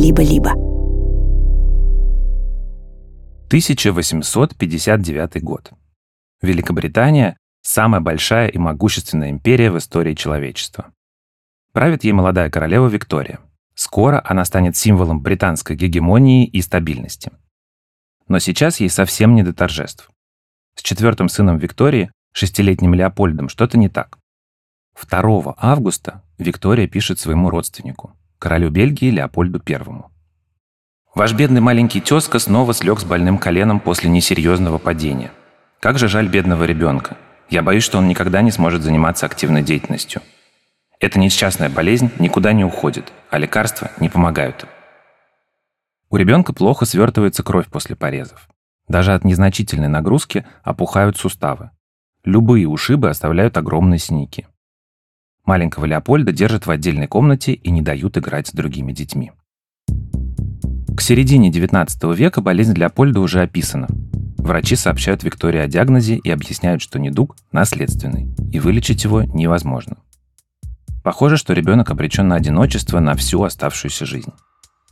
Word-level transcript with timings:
либо-либо. 0.00 0.52
1859 3.48 5.42
год. 5.42 5.72
Великобритания– 6.40 7.36
самая 7.62 8.00
большая 8.00 8.48
и 8.48 8.56
могущественная 8.56 9.28
империя 9.28 9.70
в 9.70 9.76
истории 9.76 10.14
человечества. 10.14 10.94
Правит 11.72 12.04
ей 12.04 12.12
молодая 12.12 12.48
королева 12.48 12.88
Виктория. 12.88 13.40
Скоро 13.74 14.22
она 14.24 14.46
станет 14.46 14.74
символом 14.74 15.20
британской 15.20 15.76
гегемонии 15.76 16.46
и 16.46 16.62
стабильности. 16.62 17.30
Но 18.26 18.38
сейчас 18.38 18.80
ей 18.80 18.88
совсем 18.88 19.34
не 19.34 19.42
до 19.42 19.52
торжеств. 19.52 20.10
С 20.76 20.82
четвертым 20.82 21.28
сыном 21.28 21.58
Виктории, 21.58 22.10
шестилетним 22.32 22.94
Леопольдом, 22.94 23.50
что-то 23.50 23.76
не 23.76 23.90
так. 23.90 24.18
2 24.98 25.54
августа 25.58 26.22
Виктория 26.38 26.86
пишет 26.86 27.18
своему 27.18 27.50
родственнику, 27.50 28.16
королю 28.40 28.70
Бельгии 28.70 29.10
Леопольду 29.10 29.62
I. 29.68 29.78
Ваш 31.14 31.34
бедный 31.34 31.60
маленький 31.60 32.00
тезка 32.00 32.38
снова 32.38 32.72
слег 32.72 32.98
с 32.98 33.04
больным 33.04 33.36
коленом 33.36 33.80
после 33.80 34.08
несерьезного 34.08 34.78
падения. 34.78 35.30
Как 35.78 35.98
же 35.98 36.08
жаль 36.08 36.26
бедного 36.26 36.64
ребенка. 36.64 37.16
Я 37.50 37.62
боюсь, 37.62 37.84
что 37.84 37.98
он 37.98 38.08
никогда 38.08 38.42
не 38.42 38.50
сможет 38.50 38.82
заниматься 38.82 39.26
активной 39.26 39.62
деятельностью. 39.62 40.22
Эта 41.00 41.18
несчастная 41.18 41.68
болезнь 41.68 42.10
никуда 42.18 42.52
не 42.52 42.64
уходит, 42.64 43.12
а 43.30 43.38
лекарства 43.38 43.90
не 44.00 44.08
помогают. 44.08 44.66
У 46.08 46.16
ребенка 46.16 46.52
плохо 46.52 46.86
свертывается 46.86 47.42
кровь 47.42 47.66
после 47.66 47.94
порезов. 47.94 48.48
Даже 48.88 49.12
от 49.12 49.24
незначительной 49.24 49.88
нагрузки 49.88 50.46
опухают 50.62 51.18
суставы. 51.18 51.70
Любые 52.24 52.66
ушибы 52.66 53.10
оставляют 53.10 53.56
огромные 53.58 53.98
синяки. 53.98 54.46
Маленького 55.50 55.84
Леопольда 55.84 56.30
держат 56.30 56.66
в 56.66 56.70
отдельной 56.70 57.08
комнате 57.08 57.54
и 57.54 57.72
не 57.72 57.82
дают 57.82 58.16
играть 58.16 58.46
с 58.46 58.52
другими 58.52 58.92
детьми. 58.92 59.32
К 60.96 61.00
середине 61.00 61.50
19 61.50 62.04
века 62.16 62.40
болезнь 62.40 62.72
Леопольда 62.74 63.18
уже 63.18 63.42
описана. 63.42 63.88
Врачи 64.38 64.76
сообщают 64.76 65.24
Виктории 65.24 65.58
о 65.58 65.66
диагнозе 65.66 66.14
и 66.14 66.30
объясняют, 66.30 66.82
что 66.82 67.00
недуг 67.00 67.34
наследственный, 67.50 68.32
и 68.52 68.60
вылечить 68.60 69.02
его 69.02 69.24
невозможно. 69.24 69.96
Похоже, 71.02 71.36
что 71.36 71.52
ребенок 71.52 71.90
обречен 71.90 72.28
на 72.28 72.36
одиночество 72.36 73.00
на 73.00 73.16
всю 73.16 73.42
оставшуюся 73.42 74.06
жизнь. 74.06 74.30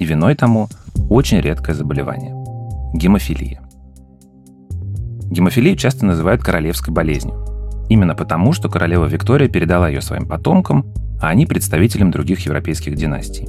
И 0.00 0.04
виной 0.04 0.34
тому 0.34 0.68
очень 1.08 1.38
редкое 1.38 1.74
заболевание– 1.74 2.34
гемофилия. 2.94 3.62
Гемофилию 5.30 5.76
часто 5.76 6.04
называют 6.04 6.42
королевской 6.42 6.92
болезнью. 6.92 7.57
Именно 7.88 8.14
потому, 8.14 8.52
что 8.52 8.68
королева 8.68 9.06
Виктория 9.06 9.48
передала 9.48 9.88
ее 9.88 10.00
своим 10.00 10.26
потомкам, 10.26 10.92
а 11.20 11.28
они 11.28 11.46
представителям 11.46 12.10
других 12.10 12.40
европейских 12.40 12.94
династий. 12.94 13.48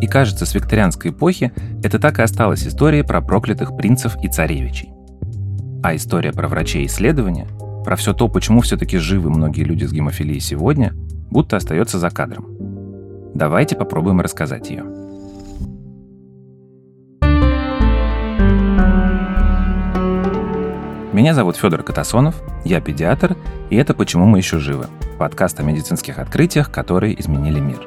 И 0.00 0.06
кажется, 0.06 0.46
с 0.46 0.54
викторианской 0.54 1.10
эпохи 1.10 1.52
это 1.82 1.98
так 1.98 2.18
и 2.18 2.22
осталась 2.22 2.66
история 2.66 3.04
про 3.04 3.20
проклятых 3.20 3.76
принцев 3.76 4.16
и 4.22 4.28
царевичей. 4.28 4.90
А 5.82 5.94
история 5.94 6.32
про 6.32 6.48
врачей 6.48 6.84
и 6.84 6.86
исследования, 6.86 7.46
про 7.84 7.96
все 7.96 8.14
то, 8.14 8.28
почему 8.28 8.60
все-таки 8.60 8.98
живы 8.98 9.30
многие 9.30 9.62
люди 9.62 9.84
с 9.84 9.92
гемофилией 9.92 10.40
сегодня, 10.40 10.92
будто 11.30 11.56
остается 11.56 11.98
за 11.98 12.10
кадром. 12.10 12.46
Давайте 13.34 13.76
попробуем 13.76 14.20
рассказать 14.20 14.70
ее. 14.70 14.99
Меня 21.12 21.34
зовут 21.34 21.56
Федор 21.56 21.82
Катасонов, 21.82 22.36
я 22.64 22.80
педиатр, 22.80 23.36
и 23.68 23.74
это 23.74 23.94
«Почему 23.94 24.26
мы 24.26 24.38
еще 24.38 24.60
живы»– 24.60 24.86
подкаст 25.18 25.58
о 25.58 25.64
медицинских 25.64 26.20
открытиях, 26.20 26.70
которые 26.70 27.20
изменили 27.20 27.58
мир. 27.58 27.80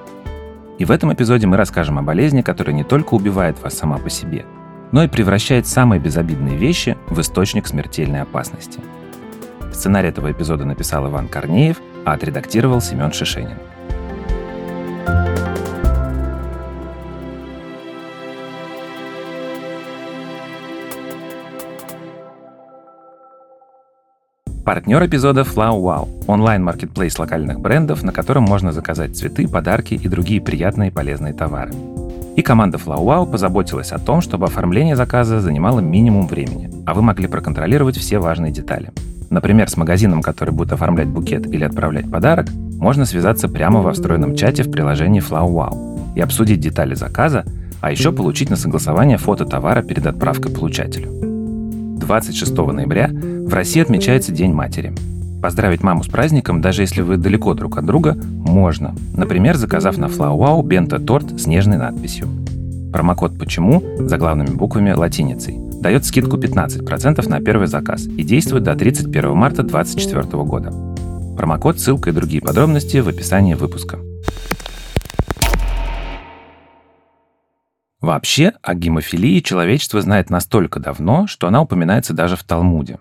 И 0.77 0.83
в 0.83 0.91
этом 0.91 1.13
эпизоде 1.13 1.47
мы 1.47 1.55
расскажем 1.55 1.97
о 1.97 2.01
болезни, 2.01 2.41
которая 2.41 2.75
не 2.75 2.83
только 2.83 3.13
убивает 3.13 3.63
вас 3.63 3.77
сама 3.77 3.97
по 3.97 4.09
себе, 4.09 4.45
но 4.91 5.05
и 5.05 5.07
превращает 5.07 5.67
самые 5.67 6.01
безобидные 6.01 6.57
вещи 6.57 6.97
в 7.07 7.21
источник 7.21 7.65
смертельной 7.65 8.23
опасности. 8.23 8.81
Сценарий 9.71 10.09
этого 10.09 10.29
эпизода 10.29 10.65
написал 10.65 11.07
Иван 11.07 11.29
Корнеев, 11.29 11.77
а 12.03 12.11
отредактировал 12.11 12.81
Семен 12.81 13.13
Шишенин. 13.13 13.57
Партнер 24.65 25.05
эпизода 25.05 25.41
Flow 25.41 25.81
Wow– 25.81 26.25
онлайн-маркетплейс 26.27 27.19
локальных 27.19 27.59
брендов, 27.59 28.01
на 28.01 28.13
котором 28.13 28.43
можно 28.43 28.71
заказать 28.71 29.13
цветы, 29.13 29.45
подарки 29.45 29.95
и 29.95 30.07
другие 30.07 30.39
приятные 30.39 30.89
и 30.89 30.93
полезные 30.93 31.33
товары. 31.33 31.73
И 32.37 32.41
команда 32.41 32.77
Flow 32.77 33.03
Wow 33.03 33.29
позаботилась 33.29 33.91
о 33.91 33.99
том, 33.99 34.21
чтобы 34.21 34.45
оформление 34.45 34.95
заказа 34.95 35.41
занимало 35.41 35.81
минимум 35.81 36.27
времени, 36.27 36.71
а 36.85 36.93
вы 36.93 37.01
могли 37.01 37.27
проконтролировать 37.27 37.97
все 37.97 38.19
важные 38.19 38.53
детали. 38.53 38.93
Например, 39.29 39.69
с 39.69 39.75
магазином, 39.75 40.21
который 40.21 40.53
будет 40.53 40.71
оформлять 40.71 41.09
букет 41.09 41.45
или 41.45 41.65
отправлять 41.65 42.09
подарок, 42.09 42.47
можно 42.53 43.03
связаться 43.03 43.49
прямо 43.49 43.81
во 43.81 43.91
встроенном 43.91 44.33
чате 44.33 44.63
в 44.63 44.71
приложении 44.71 45.21
Flow 45.21 45.51
Wow 45.51 46.13
и 46.15 46.21
обсудить 46.21 46.61
детали 46.61 46.95
заказа, 46.95 47.43
а 47.81 47.91
еще 47.91 48.13
получить 48.13 48.49
на 48.49 48.55
согласование 48.55 49.17
фото 49.17 49.43
товара 49.43 49.81
перед 49.81 50.07
отправкой 50.07 50.53
получателю. 50.53 51.09
26 51.99 52.55
ноября 52.57 53.09
в 53.53 53.55
России 53.55 53.83
отмечается 53.83 54.31
День 54.31 54.51
матери. 54.51 54.95
Поздравить 55.39 55.83
маму 55.83 56.03
с 56.03 56.07
праздником, 56.07 56.59
даже 56.59 56.81
если 56.81 57.01
вы 57.01 57.17
далеко 57.17 57.53
друг 57.53 57.77
от 57.77 57.85
друга, 57.85 58.15
можно. 58.15 58.95
Например, 59.15 59.55
заказав 59.57 59.95
на 59.99 60.05
FlowWow 60.05 60.63
бенто-торт 60.63 61.39
с 61.39 61.45
нежной 61.45 61.77
надписью. 61.77 62.27
Промокод 62.91 63.37
«Почему» 63.37 63.83
за 63.99 64.17
главными 64.17 64.55
буквами 64.55 64.89
латиницей 64.93 65.59
дает 65.79 66.03
скидку 66.03 66.37
15% 66.37 67.29
на 67.29 67.41
первый 67.41 67.67
заказ 67.67 68.07
и 68.07 68.23
действует 68.23 68.63
до 68.63 68.73
31 68.73 69.35
марта 69.35 69.61
2024 69.61 70.43
года. 70.43 70.73
Промокод, 71.37 71.79
ссылка 71.79 72.09
и 72.09 72.13
другие 72.13 72.41
подробности 72.41 72.97
в 72.97 73.07
описании 73.07 73.53
выпуска. 73.53 73.99
Вообще, 78.01 78.53
о 78.63 78.73
гемофилии 78.73 79.41
человечество 79.41 80.01
знает 80.01 80.31
настолько 80.31 80.79
давно, 80.79 81.27
что 81.27 81.45
она 81.45 81.61
упоминается 81.61 82.15
даже 82.15 82.35
в 82.35 82.43
Талмуде. 82.43 82.97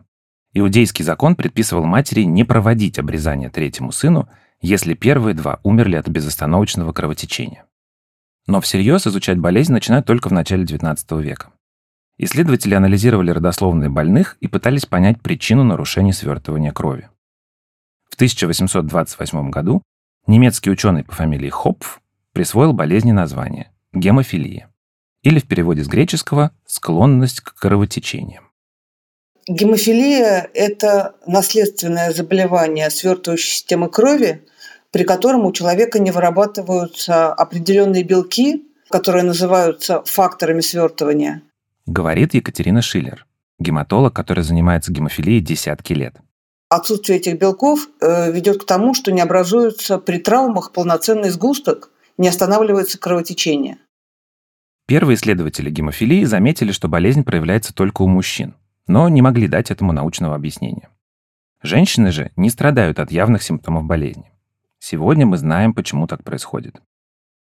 Иудейский 0.54 1.04
закон 1.04 1.34
предписывал 1.34 1.84
матери 1.84 2.22
не 2.22 2.44
проводить 2.44 2.98
обрезание 2.98 3.48
третьему 3.48 3.90
сыну, 3.90 4.28
если 4.60 4.94
первые 4.94 5.34
два 5.34 5.60
умерли 5.62 5.96
от 5.96 6.08
безостановочного 6.08 6.92
кровотечения. 6.92 7.64
Но 8.46 8.60
всерьез 8.60 9.06
изучать 9.06 9.38
болезнь 9.38 9.72
начинают 9.72 10.06
только 10.06 10.28
в 10.28 10.32
начале 10.32 10.64
XIX 10.64 11.22
века. 11.22 11.52
Исследователи 12.18 12.74
анализировали 12.74 13.30
родословные 13.30 13.88
больных 13.88 14.36
и 14.40 14.46
пытались 14.46 14.84
понять 14.84 15.20
причину 15.22 15.64
нарушения 15.64 16.12
свертывания 16.12 16.70
крови. 16.70 17.08
В 18.10 18.14
1828 18.14 19.50
году 19.50 19.82
немецкий 20.26 20.70
ученый 20.70 21.02
по 21.02 21.14
фамилии 21.14 21.48
Хопф 21.48 22.02
присвоил 22.32 22.74
болезни 22.74 23.12
название– 23.12 23.72
гемофилия, 23.94 24.70
или 25.22 25.38
в 25.38 25.48
переводе 25.48 25.82
с 25.82 25.88
греческого– 25.88 26.52
склонность 26.66 27.40
к 27.40 27.54
кровотечениям. 27.54 28.41
Гемофилия– 29.48 30.48
это 30.54 31.16
наследственное 31.26 32.12
заболевание 32.12 32.88
свертывающей 32.91 33.50
системы 33.50 33.91
крови, 33.91 34.47
при 34.92 35.03
котором 35.03 35.44
у 35.47 35.53
человека 35.53 35.98
не 35.98 36.12
вырабатываются 36.12 37.32
определенные 37.32 38.04
белки, 38.04 38.64
которые 38.88 39.25
называются 39.25 40.02
факторами 40.04 40.60
свертывания. 40.60 41.42
Говорит 41.86 42.34
Екатерина 42.34 42.82
Шиллер, 42.82 43.26
гематолог, 43.58 44.14
который 44.14 44.44
занимается 44.44 44.92
гемофилией 44.92 45.41
десятки 45.41 45.92
лет. 45.92 46.14
Отсутствие 46.69 47.19
этих 47.19 47.38
белков 47.38 47.88
э, 48.00 48.31
ведет 48.31 48.62
к 48.62 48.66
тому, 48.66 48.94
что 48.94 49.10
не 49.10 49.20
образуется 49.20 49.98
при 49.98 50.19
травмах 50.19 50.72
полноценный 50.72 51.31
сгусток, 51.31 51.91
не 52.16 52.28
останавливается 52.28 52.98
кровотечение. 52.98 53.78
Первые 54.87 55.16
исследователи 55.16 55.69
гемофилии 55.69 56.25
заметили, 56.25 56.70
что 56.70 56.87
болезнь 56.87 57.25
проявляется 57.25 57.75
только 57.75 58.02
у 58.02 58.08
мужчин 58.08 58.55
но 58.87 59.08
не 59.08 59.23
могли 59.23 59.49
дать 59.49 59.70
этому 59.70 59.93
научного 59.93 60.34
объяснения. 60.34 60.88
Женщины 61.62 62.11
же 62.11 62.32
не 62.37 62.50
страдают 62.50 62.99
от 62.99 63.12
явных 63.12 63.43
симптомов 63.43 63.84
болезни. 63.84 64.32
Сегодня 64.79 65.26
мы 65.26 65.37
знаем, 65.37 65.75
почему 65.75 66.06
так 66.06 66.25
происходит. 66.25 66.82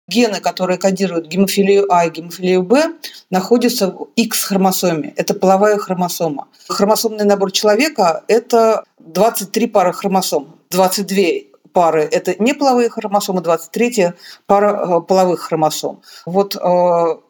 Гены, 0.08 0.40
которые 0.40 0.76
кодируют 0.76 1.28
гемофилию 1.28 1.86
А 1.90 2.04
и 2.04 2.10
гемофилию 2.10 2.62
Б, 2.62 2.94
находятся 3.30 3.90
в 3.90 4.08
X-хромосоме. 4.16 5.14
Это 5.16 5.34
половая 5.34 5.78
хромосома. 5.78 6.48
Хромосомный 6.68 7.24
набор 7.24 7.52
человека– 7.52 8.24
это 8.28 8.84
23 8.98 9.68
пары 9.68 9.92
хромосом. 9.92 10.56
22 10.70 11.16
пары– 11.72 12.02
это 12.10 12.34
неполовые 12.42 12.90
хромосомы, 12.90 13.40
23 13.40 14.12
пара 14.46 14.98
э, 14.98 15.00
половых 15.00 15.40
хромосом. 15.40 16.02
Вот 16.26 16.56
э, 16.56 16.60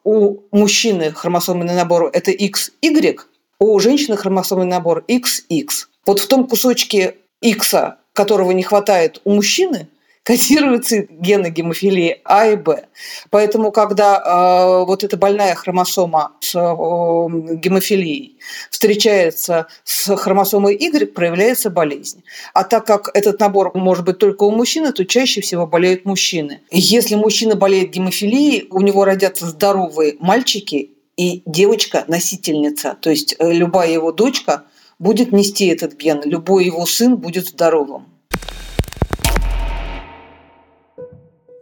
у 0.05 0.39
мужчины 0.51 1.13
хромосомный 1.13 1.75
набор– 1.75 2.11
это 2.13 2.33
XY, 2.33 3.21
у 3.61 3.79
женщины 3.79 4.17
хромосомный 4.17 4.67
набор 4.67 5.05
XX. 5.07 5.69
Вот 6.07 6.19
в 6.19 6.27
том 6.27 6.49
кусочке 6.49 7.17
X, 7.43 7.75
которого 8.15 8.51
не 8.53 8.63
хватает 8.63 9.21
у 9.25 9.35
мужчины, 9.35 9.89
кодируются 10.23 11.07
гены 11.09 11.49
гемофилии 11.49 12.21
А 12.25 12.47
и 12.47 12.57
Б. 12.57 12.87
Поэтому, 13.31 13.73
когда 13.73 14.19
э, 14.19 14.85
вот 14.85 15.03
эта 15.03 15.17
больная 15.17 15.55
хромосома 15.55 16.33
с 16.41 16.55
э, 16.55 17.57
гемофилией 17.57 18.39
встречается 18.71 19.67
с 19.85 20.15
хромосомой 20.17 20.77
Y, 20.77 21.07
проявляется 21.07 21.71
болезнь. 21.71 22.23
А 22.53 22.65
так 22.65 22.87
как 22.87 23.11
этот 23.15 23.41
набор 23.41 23.73
может 23.75 24.05
быть 24.05 24.19
только 24.19 24.45
у 24.45 24.51
мужчины, 24.51 24.93
то 24.93 25.05
чаще 25.07 25.41
всего 25.41 25.67
болеют 25.67 26.05
мужчины. 26.05 26.61
Если 26.71 27.15
мужчина 27.15 27.57
болеет 27.57 27.91
гемофилией, 27.91 28.69
у 28.71 28.81
него 28.83 29.05
родятся 29.05 29.47
здоровые 29.47 30.17
мальчики 30.21 30.91
и 31.21 31.43
девочка-носительница. 31.45 32.97
То 32.99 33.11
есть 33.11 33.37
э, 33.39 33.53
любая 33.53 33.93
его 33.93 34.11
дочка 34.11 34.63
будет 34.99 35.33
нести 35.33 35.67
этот 35.67 35.95
ген, 35.99 36.23
любой 36.25 36.65
его 36.65 36.87
сын 36.87 37.19
будет 37.19 37.47
здоровым. 37.47 38.07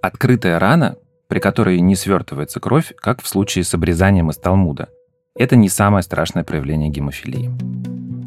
Открытая 0.00 0.60
рана, 0.60 0.96
при 1.26 1.40
которой 1.40 1.80
не 1.80 1.96
свертывается 1.96 2.60
кровь, 2.60 2.94
как 2.98 3.20
в 3.20 3.26
случае 3.26 3.64
с 3.64 3.74
обрезанием 3.74 4.30
из 4.30 4.36
Талмуда, 4.36 4.90
это 5.34 5.56
не 5.56 5.68
самое 5.68 6.04
страшное 6.04 6.44
проявление 6.44 6.88
гемофилии. 6.88 7.50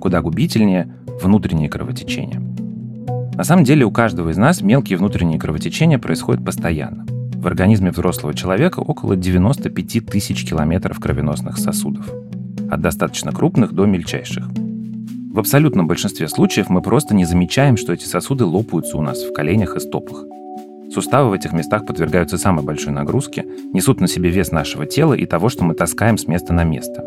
Куда 0.02 0.20
губительнее 0.20 0.94
внутренние 1.22 1.70
кровотечения. 1.70 2.42
На 3.36 3.46
самом 3.46 3.64
деле 3.64 3.86
у 3.86 3.92
каждого 3.92 4.32
из 4.32 4.38
нас 4.38 4.62
мелкие 4.62 4.98
внутренние 4.98 5.40
кровотечения 5.40 5.98
происходят 5.98 6.44
постоянно. 6.44 7.06
В 7.42 7.48
организме 7.48 7.90
взрослого 7.90 8.36
человека 8.36 8.82
около 8.82 9.16
95 9.16 10.06
тысяч 10.06 10.48
километров 10.48 11.00
кровеносных 11.00 11.58
сосудов. 11.58 12.08
От 12.70 12.82
достаточно 12.82 13.32
крупных 13.32 13.74
до 13.74 13.88
мельчайших. 13.88 14.48
В 14.48 15.40
абсолютном 15.40 15.88
большинстве 15.88 16.28
случаев 16.28 16.70
мы 16.70 16.84
просто 16.84 17.16
не 17.16 17.26
замечаем, 17.26 17.78
что 17.78 17.94
эти 17.94 18.06
сосуды 18.06 18.46
лопаются 18.46 18.96
у 18.96 19.02
нас 19.02 19.24
в 19.24 19.34
коленях 19.34 19.76
и 19.76 19.80
стопах. 19.80 20.24
Суставы 20.94 21.32
в 21.32 21.34
этих 21.34 21.52
местах 21.52 21.88
подвергаются 21.88 22.38
самой 22.38 22.64
большой 22.64 22.94
нагрузке, 22.94 23.44
несут 23.74 24.02
на 24.02 24.08
себе 24.08 24.30
вес 24.30 24.52
нашего 24.52 24.86
тела 24.86 25.16
и 25.16 25.26
того, 25.26 25.50
что 25.50 25.64
мы 25.64 25.74
таскаем 25.74 26.20
с 26.20 26.28
места 26.28 26.54
на 26.54 26.64
место. 26.64 27.04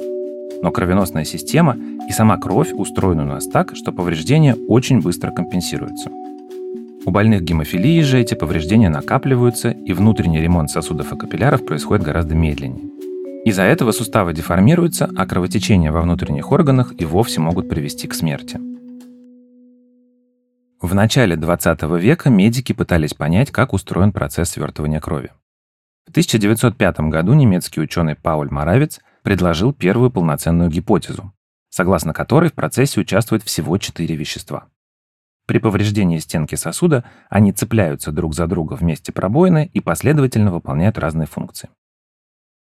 Но 0.62 0.72
кровеносная 0.72 1.25
система 1.25 1.76
и 2.08 2.12
сама 2.12 2.38
кровь 2.38 2.72
устроены 2.72 3.22
у 3.22 3.26
нас 3.26 3.46
так, 3.46 3.76
что 3.76 3.92
повреждения 3.92 4.56
очень 4.66 5.00
быстро 5.00 5.31
компенсируются. 5.31 6.10
У 7.06 7.10
больных 7.10 7.42
гемофилией 7.42 8.02
же 8.02 8.18
эти 8.18 8.34
повреждения 8.34 8.88
накапливаются, 8.88 9.70
и 9.70 9.92
внутренний 9.92 10.40
ремонт 10.40 10.70
сосудов 10.70 11.12
и 11.12 11.16
капилляров 11.16 11.66
происходит 11.66 12.02
гораздо 12.02 12.34
медленнее. 12.34 12.90
Из-за 13.44 13.62
этого 13.62 13.92
суставы 13.92 14.32
деформируются, 14.32 15.10
а 15.14 15.26
кровотечения 15.26 15.92
во 15.92 16.00
внутренних 16.00 16.50
органах 16.50 16.94
и 16.96 17.04
вовсе 17.04 17.40
могут 17.40 17.68
привести 17.68 18.08
к 18.08 18.14
смерти. 18.14 18.58
В 20.80 20.94
начале 20.94 21.36
20 21.36 21.82
века 22.00 22.30
медики 22.30 22.72
пытались 22.72 23.12
понять, 23.12 23.50
как 23.50 23.74
устроен 23.74 24.12
процесс 24.12 24.50
свертывания 24.50 25.00
крови. 25.00 25.30
В 26.06 26.10
1905 26.10 27.00
году 27.00 27.34
немецкий 27.34 27.82
ученый 27.82 28.16
Пауль 28.16 28.48
Моравец 28.50 29.00
предложил 29.22 29.74
первую 29.74 30.10
полноценную 30.10 30.70
гипотезу, 30.70 31.32
согласно 31.68 32.14
которой 32.14 32.48
в 32.48 32.54
процессе 32.54 33.00
участвуют 33.00 33.42
всего 33.42 33.76
четыре 33.76 34.16
вещества. 34.16 34.68
При 35.46 35.58
повреждении 35.58 36.19
стенки 36.19 36.55
сосуда 36.55 37.05
они 37.29 37.52
цепляются 37.52 38.12
друг 38.12 38.35
за 38.35 38.46
друга 38.46 38.75
вместе 38.75 39.12
пробоины 39.12 39.70
и 39.73 39.81
последовательно 39.81 40.50
выполняют 40.50 40.99
разные 40.99 41.26
функции. 41.26 41.69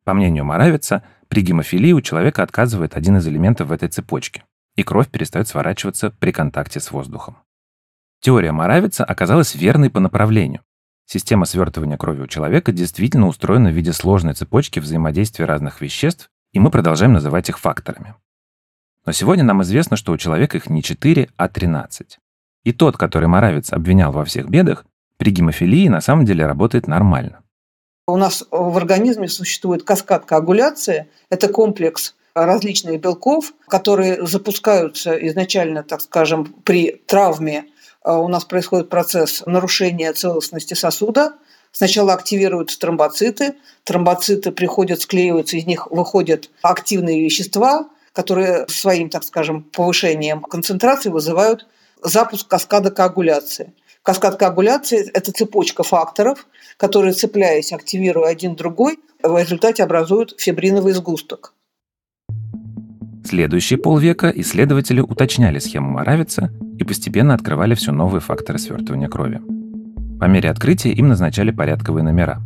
По 0.04 0.14
мнению 0.14 0.44
Моравица, 0.44 1.04
при 1.30 1.42
гемофилии 1.42 1.94
у 1.94 2.02
человека 2.02 2.44
отказывает 2.44 2.98
один 2.98 3.18
из 3.18 3.28
элементов 3.28 3.70
в 3.70 3.72
этой 3.72 3.88
цепочке, 3.88 4.44
и 4.76 4.84
кровь 4.84 5.08
перестает 5.08 5.48
сворачиваться 5.48 6.12
при 6.12 6.32
контакте 6.32 6.82
с 6.82 6.92
воздухом. 6.92 7.38
Теория 8.20 8.52
Моравица 8.52 9.06
оказалась 9.06 9.56
верной 9.56 9.90
по 9.90 10.02
направлению. 10.02 10.62
Система 11.06 11.46
свертывания 11.46 11.98
крови 11.98 12.22
у 12.22 12.28
человека 12.28 12.72
действительно 12.72 13.28
устроена 13.28 13.70
в 13.70 13.74
виде 13.74 13.94
сложной 13.94 14.34
цепочки 14.34 14.80
взаимодействия 14.80 15.46
разных 15.46 15.80
веществ, 15.80 16.30
и 16.52 16.60
мы 16.60 16.70
продолжаем 16.70 17.14
называть 17.14 17.50
их 17.50 17.60
факторами. 17.60 18.16
Но 19.06 19.12
сегодня 19.12 19.44
нам 19.44 19.62
известно, 19.64 19.98
что 19.98 20.12
у 20.12 20.18
человека 20.18 20.58
их 20.58 20.70
не 20.70 20.82
4, 20.82 21.30
а 21.36 21.50
13. 21.50 22.20
И 22.64 22.72
тот, 22.72 22.98
который 22.98 23.28
Моравец 23.28 23.72
обвинял 23.72 24.12
во 24.12 24.26
всех 24.26 24.50
бедах, 24.50 24.86
при 25.18 25.32
гемофилии 25.32 25.88
на 25.88 26.02
самом 26.02 26.26
деле 26.26 26.46
работает 26.46 26.88
нормально. 26.88 27.42
У 28.08 28.18
нас 28.18 28.46
в 28.52 28.78
организме 28.78 29.28
существует 29.28 29.84
каскад 29.84 30.26
коагуляции. 30.26 31.08
Это 31.30 31.48
комплекс 31.48 32.16
различных 32.36 33.00
белков, 33.00 33.54
которые 33.68 34.26
запускаются 34.26 35.14
изначально, 35.28 35.84
так 35.84 36.02
скажем, 36.02 36.46
при 36.64 37.02
травме 37.06 37.66
а, 38.02 38.20
у 38.20 38.28
нас 38.28 38.44
происходит 38.44 38.90
процесс 38.90 39.44
нарушения 39.46 40.12
целостности 40.14 40.74
сосуда. 40.74 41.36
Сначала 41.72 42.14
активируются 42.14 42.80
тромбоциты, 42.80 43.56
тромбоциты 43.84 44.52
приходят, 44.52 45.02
склеиваются, 45.02 45.58
из 45.58 45.66
них 45.66 45.90
выходят 45.90 46.50
активные 46.62 47.24
вещества, 47.24 47.90
которые 48.12 48.68
своим, 48.68 49.10
так 49.10 49.24
скажем, 49.24 49.64
повышением 49.64 50.42
концентрации 50.42 51.10
вызывают 51.10 51.66
запуск 52.04 52.48
каскада 52.48 52.92
коагуляции. 52.92 53.74
Каскад 54.04 54.38
коагуляции– 54.38 55.10
это 55.14 55.32
цепочка 55.32 55.84
факторов, 55.84 56.46
которые, 56.78 57.14
цепляясь, 57.14 57.72
активируя 57.72 58.30
один 58.30 58.56
другой, 58.56 59.00
в 59.22 59.38
результате 59.38 59.84
образуют 59.84 60.36
фибриновый 60.38 60.92
сгусток. 60.92 61.54
Следующие 63.24 63.80
полвека 63.80 64.30
исследователи 64.30 65.00
уточняли 65.00 65.60
схему 65.60 65.90
Моравица 65.90 66.52
и 66.78 66.84
постепенно 66.84 67.34
открывали 67.34 67.76
все 67.76 67.94
новые 67.94 68.20
факторы 68.20 68.60
свертывания 68.60 69.08
крови. 69.08 69.42
По 70.20 70.26
мере 70.26 70.50
открытия 70.50 70.92
им 70.92 71.08
назначали 71.08 71.52
порядковые 71.52 72.04
номера. 72.04 72.42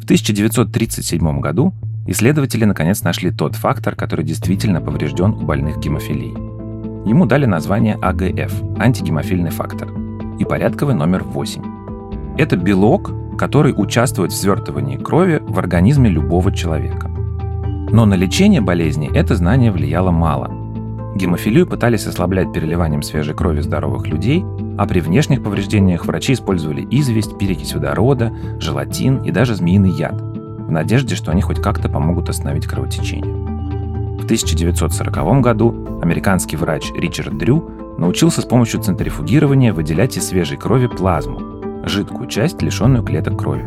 В 0.00 0.04
1937 0.04 1.40
году 1.40 1.72
исследователи 2.06 2.66
наконец 2.66 3.02
нашли 3.02 3.30
тот 3.30 3.56
фактор, 3.56 3.96
который 3.96 4.26
действительно 4.26 4.82
поврежден 4.82 5.30
у 5.30 5.42
больных 5.42 5.78
гемофилией. 5.78 6.53
Ему 7.04 7.26
дали 7.26 7.46
название 7.46 7.94
АГФ– 7.94 8.78
антигемофильный 8.78 9.50
фактор, 9.50 9.88
и 10.38 10.44
порядковый 10.44 10.94
номер 10.94 11.22
8. 11.24 12.36
Это 12.38 12.56
белок, 12.56 13.12
который 13.38 13.74
участвует 13.76 14.32
в 14.32 14.36
свертывании 14.36 14.96
крови 14.96 15.42
в 15.46 15.58
организме 15.58 16.08
любого 16.10 16.52
человека. 16.52 17.10
Но 17.90 18.06
на 18.06 18.14
лечение 18.14 18.60
болезни 18.60 19.10
это 19.14 19.36
знание 19.36 19.70
влияло 19.70 20.10
мало– 20.10 20.50
Гемофилию 21.14 21.64
пытались 21.66 22.08
ослаблять 22.08 22.52
переливанием 22.52 23.02
свежей 23.02 23.34
крови 23.34 23.60
здоровых 23.60 24.08
людей, 24.08 24.44
а 24.76 24.84
при 24.86 24.98
внешних 24.98 25.44
повреждениях 25.44 26.06
врачи 26.06 26.32
использовали 26.32 26.86
известь, 26.90 27.38
перекись 27.38 27.72
водорода, 27.72 28.32
желатин 28.58 29.18
и 29.18 29.30
даже 29.30 29.54
змеиный 29.54 29.90
яд, 29.90 30.20
в 30.20 30.72
надежде, 30.72 31.14
что 31.14 31.30
они 31.30 31.40
хоть 31.40 31.62
как-то 31.62 31.88
помогут 31.88 32.28
остановить 32.28 32.66
кровотечение. 32.66 33.53
В 34.24 34.26
1940 34.26 35.42
году 35.42 36.00
американский 36.00 36.56
врач 36.56 36.90
Ричард 36.96 37.36
Дрю 37.36 37.60
научился 37.98 38.40
с 38.40 38.46
помощью 38.46 38.80
центрифугирования 38.80 39.74
выделять 39.74 40.16
из 40.16 40.28
свежей 40.28 40.56
крови 40.56 40.86
плазму, 40.86 41.84
жидкую 41.86 42.26
часть, 42.30 42.62
лишенную 42.62 43.04
клеток 43.04 43.38
крови. 43.38 43.66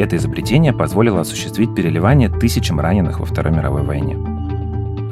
Это 0.00 0.16
изобретение 0.16 0.72
позволило 0.72 1.20
осуществить 1.20 1.74
переливание 1.74 2.30
тысячам 2.30 2.80
раненых 2.80 3.20
во 3.20 3.26
Второй 3.26 3.52
мировой 3.52 3.82
войне. 3.82 4.16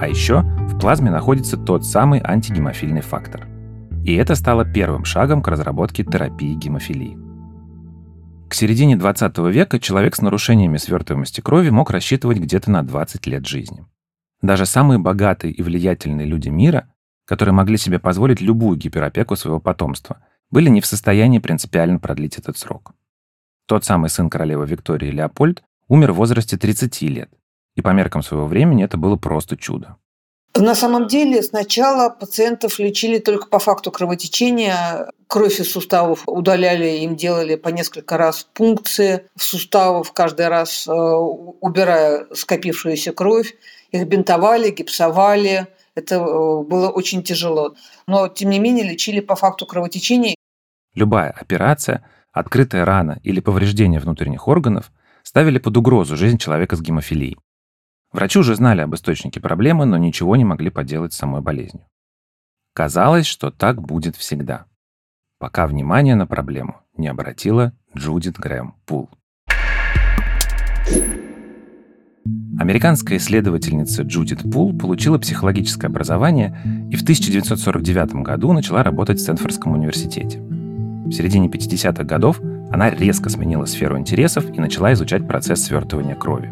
А 0.01 0.09
еще 0.09 0.41
в 0.41 0.79
плазме 0.79 1.11
находится 1.11 1.59
тот 1.59 1.85
самый 1.85 2.23
антигемофильный 2.25 3.03
фактор. 3.03 3.47
И 4.07 4.15
это 4.15 4.35
стало 4.37 4.65
первым 4.65 5.05
шагом 5.05 5.43
к 5.43 5.49
разработке 5.49 6.03
терапии 6.03 6.55
гемофилии. 6.55 7.19
К 8.49 8.55
середине 8.55 8.97
20 8.97 9.37
века 9.51 9.79
человек 9.79 10.17
с 10.17 10.23
нарушениями 10.23 10.79
свертываемости 10.79 11.43
крови 11.43 11.69
мог 11.69 11.91
рассчитывать 11.91 12.39
где-то 12.39 12.71
на 12.71 12.83
20 12.83 13.27
лет 13.27 13.47
жизни. 13.47 13.85
Даже 14.43 14.67
самые 14.67 14.99
богатые 14.99 15.53
и 15.53 15.63
влиятельные 15.63 16.27
люди 16.27 16.49
мира, 16.49 16.93
которые 17.25 17.55
могли 17.55 17.77
себе 17.77 17.99
позволить 17.99 18.41
любую 18.41 18.77
гиперопеку 18.77 19.37
своего 19.37 19.61
потомства, 19.61 20.25
были 20.51 20.69
не 20.69 20.81
в 20.81 20.87
состоянии 20.87 21.39
принципиально 21.39 21.99
продлить 21.99 22.39
этот 22.39 22.57
срок. 22.57 22.93
Тот 23.67 23.85
самый 23.85 24.11
сын 24.11 24.31
королевы 24.31 24.67
Виктории 24.67 25.11
Леопольд 25.11 25.65
умер 25.89 26.13
в 26.13 26.17
возрасте 26.17 26.57
30 26.57 27.03
лет, 27.03 27.31
и 27.75 27.83
по 27.83 27.89
меркам 27.91 28.23
своего 28.23 28.47
времени 28.47 28.85
это 28.85 28.97
было 28.97 29.17
просто 29.17 29.57
чудо. 29.57 29.97
На 30.59 30.75
самом 30.75 31.07
деле 31.07 31.43
сначала 31.43 32.09
пациентов 32.09 32.79
лечили 32.79 33.19
только 33.19 33.47
по 33.47 33.59
факту 33.59 33.91
кровотечения. 33.91 35.11
Кровь 35.27 35.61
из 35.61 35.71
суставов 35.71 36.23
удаляли, 36.27 37.01
им 37.01 37.15
делали 37.15 37.57
по 37.57 37.69
несколько 37.69 38.17
раз 38.17 38.49
пункции 38.55 39.27
в 39.37 39.43
суставов, 39.43 40.13
каждый 40.13 40.49
раз 40.49 40.87
э, 40.87 40.93
убирая 40.93 42.27
скопившуюся 42.33 43.13
кровь. 43.13 43.55
Их 43.91 44.07
бинтовали, 44.07 44.71
гипсовали. 44.71 45.67
Это 45.95 46.17
э, 46.17 46.19
было 46.63 46.91
очень 46.91 47.23
тяжело. 47.23 47.75
Но, 48.07 48.29
тем 48.29 48.51
не 48.51 48.59
менее, 48.59 48.85
лечили 48.85 49.21
по 49.21 49.37
факту 49.37 49.67
кровотечения. 49.67 50.35
Любая 50.95 51.31
операция, 51.31 52.05
открытая 52.33 52.85
рана 52.85 53.21
или 53.23 53.41
повреждение 53.41 54.01
внутренних 54.01 54.49
органов 54.49 54.91
ставили 55.23 55.59
под 55.59 55.77
угрозу 55.77 56.17
жизнь 56.17 56.39
человека 56.39 56.77
с 56.77 56.81
гемофилией. 56.81 57.37
Врачи 58.13 58.39
уже 58.39 58.55
знали 58.55 58.81
об 58.81 58.95
источнике 58.95 59.41
проблемы, 59.41 59.85
но 59.85 59.99
ничего 59.99 60.37
не 60.37 60.45
могли 60.45 60.71
поделать 60.71 61.13
с 61.13 61.19
самой 61.19 61.43
болезнью. 61.43 61.87
Казалось, 62.73 63.27
что 63.27 63.51
так 63.51 63.81
будет 63.83 64.17
всегда. 64.17 64.67
пока 65.39 65.67
внимание 65.67 66.15
на 66.15 66.27
проблему 66.27 66.83
не 66.97 67.09
обратила 67.09 67.73
Джудит 67.95 68.39
Грэм 68.39 68.75
Пул. 68.87 69.11
Американская 72.59 73.19
исследовательница 73.19 74.03
Джудит 74.03 74.51
Пул 74.51 74.73
получила 74.73 75.19
психологическое 75.19 75.89
образование 75.89 76.57
и 76.91 76.97
в 76.97 77.03
1949 77.03 78.23
году 78.23 78.53
начала 78.53 78.83
работать 78.83 79.19
в 79.19 79.23
Стэнфордском 79.23 79.73
университете. 79.73 80.39
В 80.41 81.13
середине 81.13 81.49
50-х 81.49 82.03
годов 82.05 82.41
она 82.73 82.91
резко 82.91 83.29
сменила 83.29 83.67
сферу 83.67 83.99
интересов 83.99 84.47
и 84.53 84.59
начала 84.59 84.93
изучать 84.95 85.29
процесс 85.29 85.65
свертывания 85.65 86.15
крови. 86.15 86.51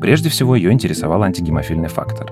Прежде 0.00 0.28
всего 0.28 0.54
ее 0.54 0.70
интересовал 0.70 1.22
антигемофильный 1.22 1.88
фактор, 1.88 2.30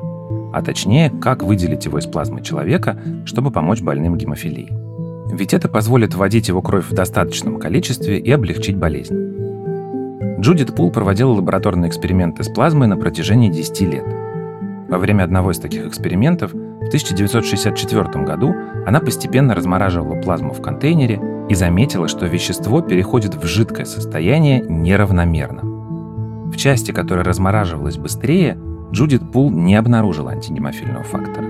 а 0.52 0.62
точнее, 0.62 1.08
как 1.08 1.42
выделить 1.42 1.86
его 1.86 1.98
из 1.98 2.06
плазмы 2.06 2.42
человека, 2.42 2.98
чтобы 3.24 3.50
помочь 3.50 3.80
больным 3.80 4.18
гемофилией. 4.18 4.70
Ведь 5.32 5.54
это 5.54 5.68
позволит 5.68 6.14
вводить 6.14 6.48
его 6.48 6.60
кровь 6.60 6.90
в 6.90 6.92
достаточном 6.92 7.58
количестве 7.58 8.18
и 8.18 8.30
облегчить 8.30 8.76
болезнь. 8.76 9.29
Джудит 10.40 10.74
Пул 10.74 10.90
проводила 10.90 11.32
лабораторные 11.32 11.90
эксперименты 11.90 12.44
с 12.44 12.48
плазмой 12.48 12.88
на 12.88 12.96
протяжении 12.96 13.50
10 13.50 13.80
лет. 13.82 14.04
Во 14.88 14.96
время 14.96 15.24
одного 15.24 15.50
из 15.50 15.58
таких 15.58 15.86
экспериментов 15.86 16.52
в 16.54 16.86
1964 16.86 18.24
году 18.24 18.54
она 18.86 19.00
постепенно 19.00 19.54
размораживала 19.54 20.18
плазму 20.18 20.54
в 20.54 20.62
контейнере 20.62 21.20
и 21.50 21.54
заметила, 21.54 22.08
что 22.08 22.24
вещество 22.24 22.80
переходит 22.80 23.34
в 23.34 23.44
жидкое 23.44 23.84
состояние 23.84 24.64
неравномерно. 24.66 25.60
В 26.50 26.56
части, 26.56 26.90
которая 26.90 27.24
размораживалась 27.24 27.98
быстрее, 27.98 28.56
Джудит 28.92 29.30
Пул 29.30 29.50
не 29.50 29.76
обнаружила 29.76 30.30
антигемофильного 30.30 31.04
фактора. 31.04 31.46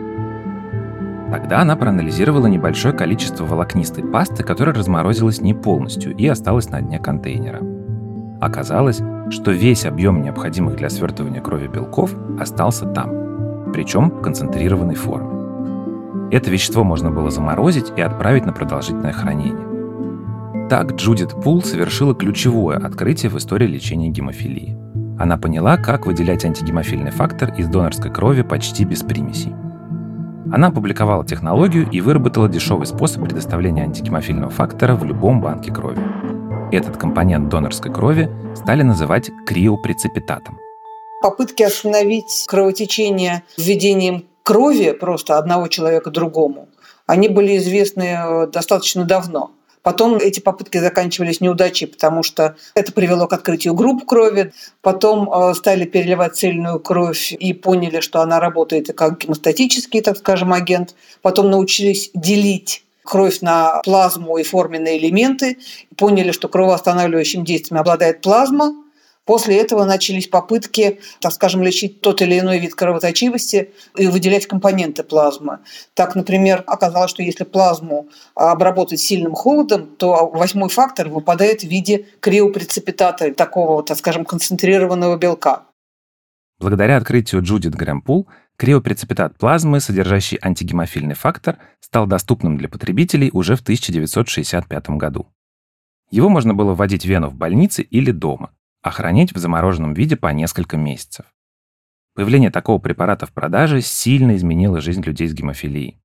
Тогда 1.30 1.60
она 1.60 1.76
проанализировала 1.76 2.48
небольшое 2.48 2.92
количество 2.92 3.44
волокнистой 3.44 4.02
пасты, 4.02 4.42
которая 4.42 4.74
разморозилась 4.74 5.40
не 5.40 5.54
полностью 5.54 6.12
и 6.16 6.26
осталась 6.26 6.70
на 6.70 6.80
дне 6.80 6.98
контейнера. 6.98 7.79
Оказалось, 8.40 9.02
что 9.30 9.50
весь 9.50 9.84
объем 9.84 10.22
необходимых 10.22 10.76
для 10.76 10.88
свертывания 10.88 11.40
крови 11.40 11.66
белков 11.66 12.14
остался 12.38 12.86
там, 12.86 13.70
причем 13.72 14.10
в 14.10 14.22
концентрированной 14.22 14.94
форме. 14.94 15.28
Это 16.30 16.50
вещество 16.50 16.84
можно 16.84 17.10
было 17.10 17.30
заморозить 17.30 17.92
и 17.96 18.00
отправить 18.00 18.46
на 18.46 18.52
продолжительное 18.52 19.12
хранение. 19.12 20.68
Так 20.68 20.92
Джудит 20.92 21.34
Пул 21.42 21.62
совершила 21.62 22.14
ключевое 22.14 22.78
открытие 22.78 23.30
в 23.30 23.36
истории 23.36 23.66
лечения 23.66 24.08
гемофилии. 24.08 24.76
Она 25.18 25.36
поняла, 25.36 25.76
как 25.76 26.06
выделять 26.06 26.44
антигемофильный 26.44 27.10
фактор 27.10 27.52
из 27.54 27.68
донорской 27.68 28.10
крови 28.10 28.42
почти 28.42 28.84
без 28.84 29.02
примесей. 29.02 29.52
Она 30.52 30.68
опубликовала 30.68 31.26
технологию 31.26 31.88
и 31.90 32.00
выработала 32.00 32.48
дешевый 32.48 32.86
способ 32.86 33.24
предоставления 33.24 33.82
антигемофильного 33.82 34.50
фактора 34.50 34.94
в 34.94 35.04
любом 35.04 35.40
банке 35.40 35.72
крови. 35.72 36.00
Этот 36.72 36.96
компонент 36.96 37.48
донорской 37.48 37.92
крови 37.92 38.30
стали 38.54 38.82
называть 38.82 39.28
криопрецепитатом. 39.44 40.58
Попытки 41.20 41.64
остановить 41.64 42.44
кровотечение 42.46 43.42
введением 43.56 44.24
крови 44.44 44.92
просто 44.92 45.36
одного 45.36 45.66
человека 45.66 46.10
другому, 46.10 46.68
они 47.06 47.28
были 47.28 47.56
известны 47.56 48.16
э, 48.16 48.46
достаточно 48.46 49.04
давно. 49.04 49.50
Потом 49.82 50.18
эти 50.18 50.38
попытки 50.38 50.78
заканчивались 50.78 51.40
неудачей, 51.40 51.88
потому 51.88 52.22
что 52.22 52.54
это 52.74 52.92
привело 52.92 53.26
к 53.26 53.32
открытию 53.32 53.74
групп 53.74 54.06
крови. 54.06 54.52
Потом 54.80 55.28
э, 55.28 55.54
стали 55.54 55.86
переливать 55.86 56.36
цельную 56.36 56.78
кровь 56.78 57.32
и 57.32 57.52
поняли, 57.52 57.98
что 57.98 58.20
она 58.20 58.38
работает 58.38 58.94
как 58.96 59.18
гемостатический, 59.18 60.02
так 60.02 60.18
скажем, 60.18 60.52
агент. 60.52 60.94
Потом 61.20 61.50
научились 61.50 62.12
делить 62.14 62.84
кровь 63.04 63.40
на 63.40 63.80
плазму 63.84 64.38
и 64.38 64.42
форменные 64.42 64.98
элементы, 64.98 65.58
поняли, 65.96 66.32
что 66.32 66.48
кровоостанавливающим 66.48 67.44
действием 67.44 67.80
обладает 67.80 68.20
плазма, 68.20 68.74
После 69.30 69.58
этого 69.58 69.84
начались 69.84 70.26
попытки, 70.26 70.98
так 71.20 71.32
скажем, 71.32 71.62
лечить 71.62 72.00
тот 72.00 72.20
или 72.20 72.40
иной 72.40 72.58
вид 72.58 72.74
кровоточивости 72.74 73.70
и 73.96 74.08
выделять 74.08 74.46
компоненты 74.46 75.04
плазмы. 75.04 75.60
Так, 75.94 76.16
например, 76.16 76.64
оказалось, 76.66 77.12
что 77.12 77.22
если 77.22 77.44
плазму 77.44 78.08
обработать 78.34 78.98
сильным 78.98 79.34
холодом, 79.34 79.86
то 79.98 80.28
восьмой 80.28 80.68
фактор 80.68 81.08
выпадает 81.08 81.60
в 81.60 81.68
виде 81.68 82.06
криопрецепитата, 82.18 83.32
такого, 83.32 83.84
так 83.84 83.98
скажем, 83.98 84.24
концентрированного 84.24 85.16
белка. 85.16 85.62
Благодаря 86.58 86.96
открытию 86.96 87.42
Джудит 87.42 87.74
Грэмпул 87.74 88.26
криопрецепитат 88.60 89.36
плазмы, 89.36 89.80
содержащий 89.80 90.38
антигемофильный 90.40 91.16
фактор, 91.16 91.58
стал 91.80 92.06
доступным 92.06 92.58
для 92.58 92.68
потребителей 92.68 93.30
уже 93.32 93.56
в 93.56 93.60
1965 93.62 94.90
году. 94.90 95.26
Его 96.12 96.28
можно 96.28 96.54
было 96.54 96.74
вводить 96.74 97.02
в 97.02 97.08
вену 97.08 97.28
в 97.28 97.34
больнице 97.34 97.82
или 97.82 98.12
дома 98.12 98.50
а 98.82 98.90
хранить 98.90 99.34
в 99.34 99.38
замороженном 99.38 99.94
виде 99.94 100.16
по 100.16 100.28
несколько 100.28 100.76
месяцев. 100.76 101.26
Появление 102.14 102.50
такого 102.50 102.78
препарата 102.78 103.26
в 103.26 103.32
продаже 103.32 103.80
сильно 103.80 104.36
изменило 104.36 104.80
жизнь 104.80 105.02
людей 105.02 105.28
с 105.28 105.34
гемофилией. 105.34 106.00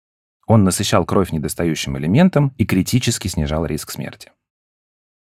Он 0.46 0.64
насыщал 0.64 1.06
кровь 1.06 1.32
недостающим 1.32 1.98
элементом 1.98 2.54
и 2.58 2.66
критически 2.66 3.28
снижал 3.28 3.66
риск 3.66 3.92
смерти. 3.92 4.32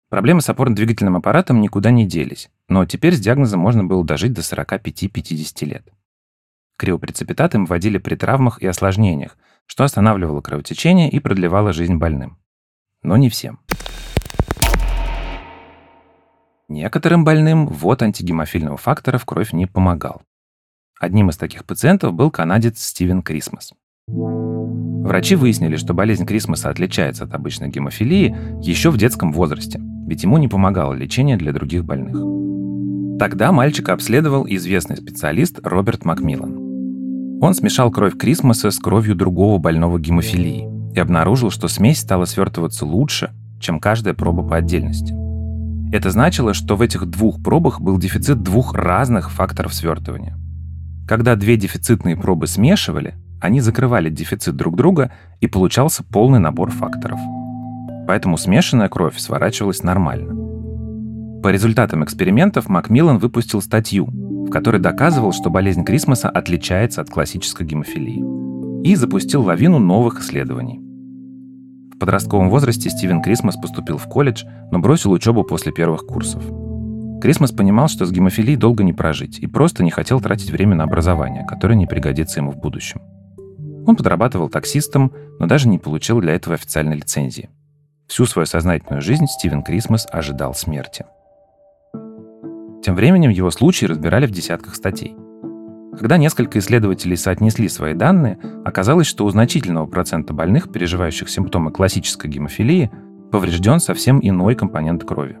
Проблемы 0.09 0.41
с 0.41 0.49
опорно-двигательным 0.49 1.17
аппаратом 1.17 1.59
никуда 1.59 1.91
не 1.91 2.05
делись, 2.05 2.49
но 2.69 2.85
теперь 2.85 3.15
с 3.15 3.19
диагнозом 3.19 3.59
можно 3.59 3.83
было 3.83 4.05
дожить 4.05 4.33
до 4.33 4.41
45-50 4.41 5.65
лет. 5.65 5.89
Криопрецепитат 6.77 7.55
им 7.55 7.65
вводили 7.65 7.97
при 7.97 8.15
травмах 8.15 8.61
и 8.61 8.67
осложнениях, 8.67 9.37
что 9.65 9.83
останавливало 9.83 10.41
кровотечение 10.41 11.09
и 11.09 11.19
продлевало 11.19 11.73
жизнь 11.73 11.95
больным. 11.95 12.37
Но 13.01 13.17
не 13.17 13.29
всем. 13.29 13.59
Некоторым 16.69 17.23
больным 17.23 17.67
ввод 17.67 18.01
антигемофильного 18.03 18.77
фактора 18.77 19.17
в 19.17 19.25
кровь 19.25 19.53
не 19.53 19.65
помогал. 19.65 20.21
Одним 20.99 21.29
из 21.29 21.37
таких 21.37 21.65
пациентов 21.65 22.13
был 22.13 22.29
канадец 22.29 22.79
Стивен 22.79 23.21
Крисмас. 23.21 23.73
Врачи 24.07 25.35
выяснили, 25.35 25.77
что 25.77 25.93
болезнь 25.93 26.25
Крисмаса 26.25 26.69
отличается 26.69 27.23
от 27.23 27.33
обычной 27.33 27.69
гемофилии 27.69 28.35
еще 28.61 28.91
в 28.91 28.97
детском 28.97 29.31
возрасте, 29.31 29.79
ведь 30.07 30.23
ему 30.23 30.37
не 30.37 30.47
помогало 30.47 30.93
лечение 30.93 31.37
для 31.37 31.53
других 31.53 31.85
больных. 31.85 32.17
Тогда 33.19 33.51
мальчика 33.51 33.93
обследовал 33.93 34.45
известный 34.47 34.97
специалист 34.97 35.59
Роберт 35.65 36.03
Макмиллан. 36.03 36.66
Он 37.41 37.53
смешал 37.53 37.91
кровь 37.91 38.17
Крисмаса 38.17 38.71
с 38.71 38.79
кровью 38.79 39.15
другого 39.15 39.57
больного 39.59 39.99
гемофилии 39.99 40.67
и 40.95 40.99
обнаружил, 40.99 41.51
что 41.51 41.67
смесь 41.67 41.99
стала 41.99 42.25
свертываться 42.25 42.85
лучше, 42.85 43.31
чем 43.59 43.79
каждая 43.79 44.13
проба 44.13 44.47
по 44.47 44.57
отдельности– 44.57 45.13
это 45.89 46.11
значило, 46.11 46.53
что 46.53 46.75
в 46.75 46.81
этих 46.81 47.05
двух 47.05 47.41
пробах 47.41 47.79
был 47.79 47.97
дефицит 47.97 48.41
двух 48.43 48.73
разных 48.73 49.31
факторов 49.31 49.73
свертывания. 49.73 50.37
Когда 51.07 51.37
две 51.37 51.55
дефицитные 51.55 52.17
пробы 52.17 52.47
смешивали, 52.47 53.15
они 53.39 53.61
закрывали 53.61 54.09
дефицит 54.09 54.57
друг 54.57 54.75
друга, 54.75 55.11
и 55.39 55.47
получался 55.47 56.03
полный 56.03 56.39
набор 56.39 56.71
факторов. 56.71 57.19
Поэтому 58.05 58.37
смешанная 58.37 58.89
кровь 58.89 59.17
сворачивалась 59.17 59.83
нормально. 59.83 61.41
По 61.41 61.49
результатам 61.49 62.03
экспериментов 62.03 62.67
Макмиллан 62.67 63.19
выпустил 63.19 63.61
статью, 63.61 64.09
в 64.47 64.49
которой 64.49 64.79
доказывал, 64.79 65.33
что 65.33 65.49
болезнь 65.49 65.83
Крисмаса 65.83 66.29
отличается 66.29 67.01
от 67.01 67.09
классической 67.09 67.65
гемофилии, 67.67 68.23
и 68.87 68.95
запустил 68.95 69.43
лавину 69.43 69.77
новых 69.77 70.21
исследований. 70.21 70.79
В 71.93 71.99
подростковом 71.99 72.49
возрасте 72.49 72.89
Стивен 72.89 73.21
Крисмас 73.21 73.57
поступил 73.57 73.97
в 73.97 74.07
колледж, 74.07 74.45
но 74.71 74.79
бросил 74.79 75.11
учебу 75.11 75.43
после 75.43 75.73
первых 75.73 76.05
курсов. 76.05 76.43
Крисмас 77.21 77.51
понимал, 77.51 77.89
что 77.89 78.05
с 78.05 78.11
гемофилией 78.11 78.55
долго 78.55 78.83
не 78.83 78.93
прожить, 78.93 79.39
и 79.39 79.47
просто 79.47 79.83
не 79.83 79.91
хотел 79.91 80.21
тратить 80.21 80.51
время 80.51 80.75
на 80.75 80.85
образование, 80.85 81.45
которое 81.45 81.75
не 81.75 81.87
пригодится 81.87 82.39
ему 82.39 82.51
в 82.51 82.57
будущем. 82.57 83.01
Он 83.85 83.95
подрабатывал 83.95 84.47
таксистом, 84.47 85.11
но 85.39 85.47
даже 85.47 85.67
не 85.67 85.79
получил 85.79 86.21
для 86.21 86.35
этого 86.35 86.55
официальной 86.55 86.95
лицензии. 86.95 87.49
Всю 88.07 88.25
свою 88.25 88.45
сознательную 88.45 89.01
жизнь 89.01 89.25
Стивен 89.27 89.63
Крисмас 89.63 90.07
ожидал 90.09 90.53
смерти. 90.53 91.05
Тем 92.87 92.95
временем 92.95 93.31
его 93.31 93.51
случай 93.51 93.85
разбирали 93.85 94.27
в 94.27 94.31
десятках 94.31 94.73
статей– 94.73 95.13
когда 95.99 96.17
несколько 96.17 96.59
исследователей 96.59 97.17
соотнесли 97.17 97.67
свои 97.67 97.93
данные, 97.93 98.39
оказалось, 98.63 99.07
что 99.07 99.25
у 99.25 99.29
значительного 99.29 99.87
процента 99.87 100.31
больных, 100.31 100.71
переживающих 100.71 101.27
симптомы 101.27 101.71
классической 101.71 102.29
гемофилии, 102.29 102.91
поврежден 103.29 103.81
совсем 103.81 104.19
иной 104.21 104.55
компонент 104.55 105.03
крови. 105.03 105.37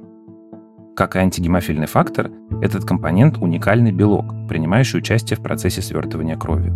Как 0.95 1.15
и 1.15 1.19
антигемофильный 1.19 1.87
фактор, 1.87 2.31
этот 2.61 2.83
компонент– 2.83 3.37
уникальный 3.41 3.93
белок, 3.93 4.33
принимающий 4.49 4.99
участие 4.99 5.37
в 5.37 5.41
процессе 5.41 5.81
свертывания 5.81 6.35
крови. 6.35 6.73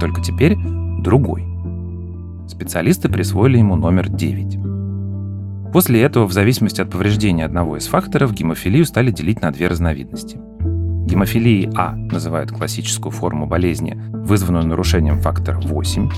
Только 0.00 0.22
теперь 0.22 0.56
другой. 1.02 1.44
Специалисты 2.48 3.10
присвоили 3.10 3.58
ему 3.58 3.76
номер 3.76 4.08
9. 4.08 4.67
После 5.72 6.02
этого, 6.02 6.26
в 6.26 6.32
зависимости 6.32 6.80
от 6.80 6.90
повреждения 6.90 7.44
одного 7.44 7.76
из 7.76 7.86
факторов, 7.86 8.32
гемофилию 8.32 8.84
стали 8.84 9.10
делить 9.10 9.42
на 9.42 9.50
две 9.50 9.68
разновидности– 9.68 10.38
Гемофилией 11.08 11.70
А 11.74 11.96
называют 11.96 12.52
классическую 12.52 13.10
форму 13.10 13.46
болезни, 13.46 13.98
вызванную 14.12 14.66
нарушением 14.66 15.18
фактора 15.22 15.58
8. 15.58 16.10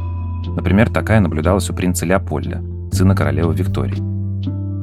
Например, 0.57 0.91
такая 0.91 1.21
наблюдалась 1.21 1.71
у 1.71 1.75
принца 1.75 2.05
Леопольда, 2.05 2.61
сына 2.91 3.15
королевы 3.15 3.55
Виктории. 3.55 3.99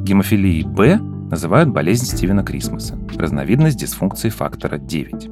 Гемофилией 0.05 0.63
Б 0.63 0.97
называют 1.29 1.71
болезнь 1.71 2.05
Стивена 2.05 2.41
Крисмаса, 2.41 2.97
разновидность 3.17 3.79
дисфункции 3.79 4.29
фактора 4.29 4.77
9. 4.77 5.27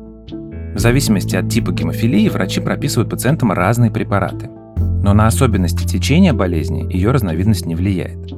В 0.75 0.80
зависимости 0.80 1.38
от 1.38 1.48
типа 1.48 1.72
гемофилии 1.72 2.27
врачи 2.27 2.60
прописывают 2.60 3.10
пациентам 3.10 3.54
разные 3.54 3.92
препараты. 3.92 4.50
Но 4.77 5.13
на 5.13 5.27
особенности 5.27 5.88
течения 5.88 6.34
болезни 6.34 6.86
ее 6.92 7.12
разновидность 7.12 7.65
не 7.65 7.75
влияет. 7.75 8.35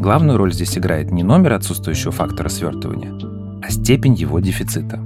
Главную 0.00 0.38
роль 0.38 0.52
здесь 0.52 0.76
играет 0.76 1.10
не 1.10 1.22
номер 1.22 1.54
отсутствующего 1.54 2.12
фактора 2.12 2.48
свертывания, 2.48 3.12
а 3.62 3.70
степень 3.70 4.14
его 4.14 4.40
дефицита. 4.40 5.00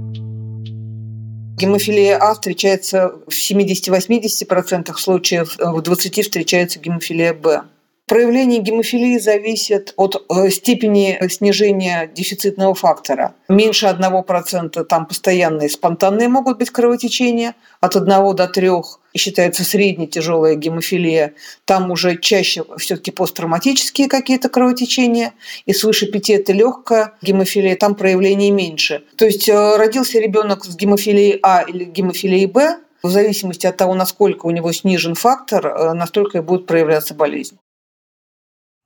Гемофилия 1.57 2.17
А 2.17 2.33
встречается 2.33 3.13
в 3.27 3.31
70-80% 3.31 4.93
случаев, 4.97 5.55
в 5.57 5.79
20% 5.79 6.21
встречается 6.23 6.79
гемофилия 6.79 7.33
Б. 7.33 7.63
Проявление 8.11 8.59
гемофилии 8.59 9.17
зависит 9.19 9.93
от 9.95 10.25
э, 10.27 10.49
степени 10.49 11.17
снижения 11.29 12.11
дефицитного 12.13 12.75
фактора. 12.75 13.35
Меньше 13.47 13.85
1% 13.85 14.83
там 14.83 15.05
постоянные 15.05 15.69
спонтанные 15.69 16.27
могут 16.27 16.57
быть 16.57 16.71
кровотечения, 16.71 17.55
от 17.79 17.95
1 17.95 18.35
до 18.35 18.49
3 18.49 18.69
считается 19.15 19.63
средне 19.63 20.07
тяжелая 20.07 20.55
гемофилия, 20.55 21.35
там 21.63 21.89
уже 21.89 22.17
чаще 22.17 22.65
все-таки 22.79 23.11
посттравматические 23.11 24.09
какие-то 24.09 24.49
кровотечения, 24.49 25.31
и 25.65 25.71
свыше 25.71 26.07
5 26.07 26.31
это 26.31 26.51
легкая 26.51 27.13
гемофилия, 27.21 27.77
там 27.77 27.95
проявлений 27.95 28.51
меньше. 28.51 29.05
То 29.15 29.23
есть 29.23 29.47
э, 29.47 29.77
родился 29.77 30.19
ребенок 30.19 30.65
с 30.65 30.75
гемофилией 30.75 31.39
А 31.43 31.61
или 31.61 31.85
гемофилией 31.85 32.47
Б, 32.47 32.77
в 33.03 33.09
зависимости 33.09 33.67
от 33.67 33.77
того, 33.77 33.93
насколько 33.93 34.47
у 34.47 34.51
него 34.51 34.73
снижен 34.73 35.15
фактор, 35.15 35.65
э, 35.65 35.93
настолько 35.93 36.39
и 36.39 36.41
будет 36.41 36.65
проявляться 36.65 37.13
болезнь. 37.13 37.57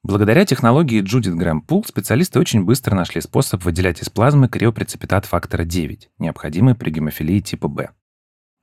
Благодаря 0.05 0.45
технологии 0.45 1.01
Джудит 1.01 1.33
Грэм 1.33 1.61
Пул 1.61 1.83
специалисты 1.83 2.39
очень 2.39 2.63
быстро 2.63 2.93
нашли 2.93 3.21
способ 3.21 3.63
выделять 3.63 4.03
из 4.03 4.09
плазмы 4.09 4.47
криопрецепитат 4.47 5.25
фактора 5.25 5.63
9, 5.63 6.11
необходимый 6.19 6.75
при 6.75 6.91
гемофилии 6.91 7.39
типа 7.39 7.67
Б. 7.67 7.89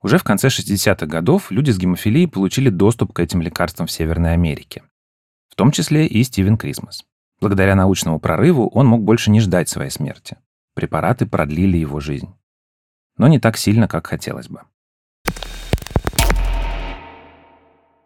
Уже 0.01 0.17
в 0.17 0.23
конце 0.23 0.47
60-х 0.47 1.05
годов 1.05 1.51
люди 1.51 1.71
с 1.71 1.77
гемофилией 1.77 2.29
получили 2.29 2.69
доступ 2.69 3.11
к 3.11 3.19
этим 3.19 3.41
лекарствам 3.41 3.87
в 3.87 3.91
Северной 3.91 4.31
Америке. 4.31 4.83
В 5.49 5.55
том 5.55 5.71
числе 5.71 6.07
и 6.07 6.23
Стивен 6.23 6.55
Крисмас. 6.55 7.03
Благодаря 7.41 7.75
научному 7.75 8.21
прорыву 8.21 8.69
он 8.69 8.87
мог 8.87 9.03
больше 9.03 9.29
не 9.29 9.41
ждать 9.41 9.67
своей 9.67 9.91
смерти. 9.91 10.37
Препараты 10.75 11.25
продлили 11.25 11.75
его 11.75 11.99
жизнь. 11.99 12.33
Но 13.17 13.27
не 13.27 13.41
так 13.41 13.57
сильно, 13.57 13.89
как 13.89 14.07
хотелось 14.07 14.47
бы. 14.47 14.61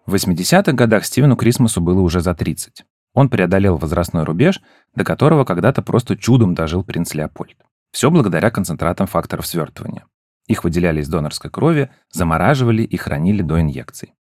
В 0.08 0.16
80-х 0.16 0.72
годах 0.72 1.06
Стивену 1.06 1.36
Крисмасу 1.36 1.82
было 1.82 2.02
уже 2.02 2.20
за 2.20 2.34
30. 2.34 2.84
Он 3.18 3.30
преодолел 3.30 3.78
возрастной 3.78 4.26
рубеж, 4.26 4.62
до 4.94 5.04
которого 5.04 5.44
когда-то 5.44 5.82
просто 5.82 6.16
чудом 6.16 6.54
дожил 6.54 6.84
принц 6.84 7.16
Леопольд. 7.16 7.58
Все 7.92 8.12
благодаря 8.12 8.52
концентратам 8.52 9.08
факторов 9.08 9.48
свертывания. 9.48 10.06
Их 10.46 10.64
выделяли 10.64 11.02
из 11.02 11.10
донорской 11.10 11.50
крови, 11.50 11.90
замораживали 12.12 12.84
и 12.84 12.96
хранили 12.96 13.42
до 13.42 13.60
инъекций. 13.60 14.14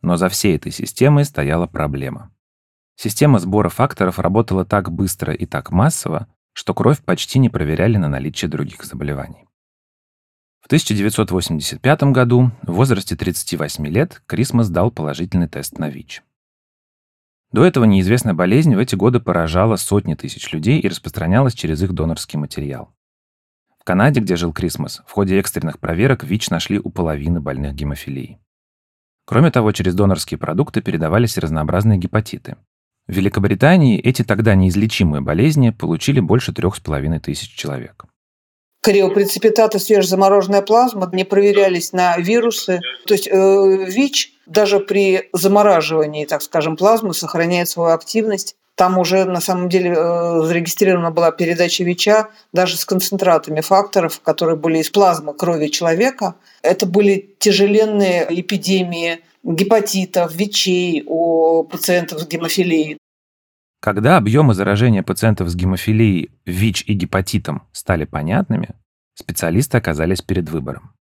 Но 0.00 0.16
за 0.16 0.30
всей 0.30 0.56
этой 0.56 0.72
системой 0.72 1.26
стояла 1.26 1.66
проблема. 1.66 2.30
Система 2.96 3.38
сбора 3.40 3.68
факторов 3.68 4.18
работала 4.18 4.64
так 4.64 4.90
быстро 4.90 5.34
и 5.34 5.44
так 5.44 5.70
массово, 5.70 6.26
что 6.54 6.72
кровь 6.72 7.00
почти 7.00 7.38
не 7.38 7.50
проверяли 7.50 7.98
на 7.98 8.08
наличие 8.08 8.48
других 8.48 8.86
заболеваний. 8.86 9.44
В 10.62 10.66
1985 10.68 12.04
году, 12.04 12.52
в 12.62 12.72
возрасте 12.72 13.16
38 13.16 13.86
лет, 13.86 14.22
Крисмас 14.24 14.70
дал 14.70 14.90
положительный 14.90 15.46
тест 15.46 15.78
на 15.78 15.90
ВИЧ. 15.90 16.22
До 17.54 17.64
этого 17.64 17.84
неизвестная 17.84 18.34
болезнь 18.34 18.74
в 18.74 18.80
эти 18.80 18.96
годы 18.96 19.20
поражала 19.20 19.76
сотни 19.76 20.14
тысяч 20.14 20.50
людей 20.50 20.80
и 20.80 20.88
распространялась 20.88 21.54
через 21.54 21.80
их 21.84 21.92
донорский 21.92 22.36
материал. 22.36 22.92
В 23.78 23.84
Канаде, 23.84 24.18
где 24.18 24.34
жил 24.34 24.52
Крисмас, 24.52 25.02
в 25.06 25.12
ходе 25.12 25.38
экстренных 25.38 25.78
проверок 25.78 26.24
ВИЧ 26.24 26.50
нашли 26.50 26.80
у 26.80 26.90
половины 26.90 27.40
больных 27.40 27.76
гемофилией. 27.76 28.40
Кроме 29.24 29.52
того, 29.52 29.70
через 29.70 29.94
донорские 29.94 30.36
продукты 30.36 30.82
передавались 30.82 31.38
разнообразные 31.38 31.96
гепатиты. 31.96 32.56
В 33.06 33.12
Великобритании 33.12 34.00
эти 34.00 34.24
тогда 34.24 34.56
неизлечимые 34.56 35.20
болезни 35.20 35.70
получили 35.70 36.18
больше 36.18 36.52
трех 36.52 36.74
с 36.74 36.80
половиной 36.80 37.20
тысяч 37.20 37.54
человек. 37.54 38.06
Криопрецепитаты 38.84 39.78
свежезамороженная 39.78 40.60
плазма 40.60 41.08
не 41.10 41.24
проверялись 41.24 41.94
на 41.94 42.18
вирусы. 42.18 42.80
То 43.06 43.14
есть 43.14 43.26
э, 43.26 43.86
ВИЧ 43.88 44.34
даже 44.44 44.78
при 44.78 45.30
замораживании, 45.32 46.26
так 46.26 46.42
скажем, 46.42 46.76
плазмы 46.76 47.14
сохраняет 47.14 47.70
свою 47.70 47.94
активность. 47.94 48.56
Там 48.74 48.98
уже 48.98 49.24
на 49.24 49.40
самом 49.40 49.70
деле 49.70 49.94
э, 49.96 50.40
зарегистрирована 50.42 51.10
была 51.10 51.30
передача 51.30 51.82
ВИЧа 51.82 52.28
даже 52.52 52.76
с 52.76 52.84
концентратами 52.84 53.62
факторов, 53.62 54.20
которые 54.20 54.56
были 54.58 54.80
из 54.80 54.90
плазмы 54.90 55.32
крови 55.32 55.68
человека. 55.68 56.34
Это 56.60 56.84
были 56.84 57.36
тяжеленные 57.38 58.26
эпидемии 58.28 59.20
гепатитов, 59.44 60.34
ВИЧей 60.34 61.04
у 61.06 61.64
пациентов 61.64 62.20
с 62.20 62.26
гемофилией. 62.26 62.98
Когда 63.84 64.16
объемы 64.16 64.54
заражения 64.54 65.02
пациентов 65.02 65.50
с 65.50 65.54
гемофилией, 65.54 66.30
ВИЧ 66.46 66.84
и 66.86 66.94
гепатитом 66.94 67.68
стали 67.72 68.06
понятными, 68.06 68.70
специалисты 69.12 69.76
оказались 69.76 70.22
перед 70.22 70.48
выбором. 70.48 70.94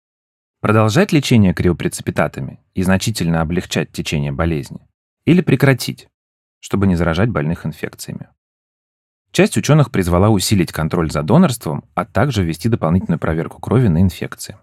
Продолжать 0.61 1.13
лечение 1.13 1.55
криопрецепитатами 1.55 2.59
и 2.75 2.83
значительно 2.83 3.41
облегчать 3.41 3.93
течение 3.93 4.33
болезни 4.33 4.81
или 5.27 5.43
прекратить, 5.43 6.09
чтобы 6.59 6.89
не 6.89 6.97
заражать 6.97 7.31
больных 7.31 7.67
инфекциями. 7.67 8.27
Часть 9.31 9.57
ученых 9.57 9.93
призвала 9.93 10.31
усилить 10.31 10.73
контроль 10.73 11.09
за 11.09 11.23
донорством, 11.23 11.85
а 11.95 12.05
также 12.05 12.43
ввести 12.43 12.69
дополнительную 12.69 13.21
проверку 13.21 13.61
крови 13.61 13.87
на 13.87 14.03
инфекции. 14.03 14.57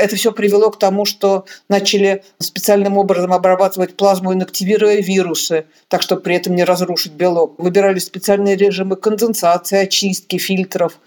Это 0.00 0.16
все 0.16 0.32
привело 0.32 0.70
к 0.70 0.78
тому, 0.78 1.04
что 1.04 1.44
начали 1.68 2.24
специальным 2.38 2.96
образом 2.96 3.34
обрабатывать 3.34 3.96
плазму, 3.96 4.32
инактивируя 4.32 5.02
вирусы, 5.02 5.66
так 5.88 6.00
чтобы 6.00 6.22
при 6.22 6.36
этом 6.36 6.54
не 6.54 6.64
разрушить 6.64 7.12
белок. 7.12 7.58
Выбирали 7.58 7.98
специальные 7.98 8.56
режимы 8.56 8.96
конденсации, 8.96 9.76
очистки, 9.76 10.38
фильтров. 10.38 10.98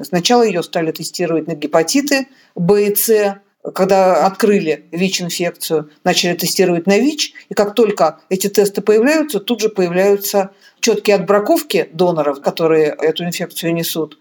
Сначала 0.00 0.44
ее 0.44 0.62
стали 0.62 0.92
тестировать 0.92 1.48
на 1.48 1.54
гепатиты 1.54 2.28
Б 2.54 2.86
и 2.86 2.94
С, 2.94 3.40
когда 3.74 4.24
открыли 4.24 4.84
ВИЧ-инфекцию, 4.92 5.90
начали 6.04 6.34
тестировать 6.34 6.86
на 6.86 6.98
ВИЧ, 6.98 7.32
и 7.48 7.54
как 7.54 7.74
только 7.74 8.20
эти 8.28 8.48
тесты 8.48 8.80
появляются, 8.80 9.40
тут 9.40 9.60
же 9.60 9.70
появляются 9.70 10.50
четкие 10.78 11.16
отбраковки 11.16 11.88
доноров, 11.92 12.40
которые 12.42 12.94
эту 12.96 13.24
инфекцию 13.24 13.74
несут. 13.74 14.20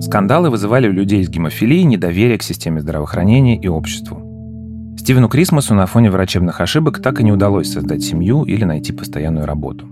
Скандалы 0.00 0.48
вызывали 0.48 0.88
у 0.88 0.92
людей 0.92 1.22
с 1.22 1.28
гемофилией 1.28 1.84
недоверие 1.84 2.38
к 2.38 2.42
системе 2.42 2.80
здравоохранения 2.80 3.60
и 3.60 3.68
обществу. 3.68 4.96
Стивену 4.98 5.28
Крисмасу 5.28 5.74
на 5.74 5.84
фоне 5.86 6.10
врачебных 6.10 6.62
ошибок 6.62 7.02
так 7.02 7.20
и 7.20 7.24
не 7.24 7.32
удалось 7.32 7.70
создать 7.70 8.02
семью 8.02 8.44
или 8.44 8.64
найти 8.64 8.92
постоянную 8.92 9.44
работу. 9.44 9.86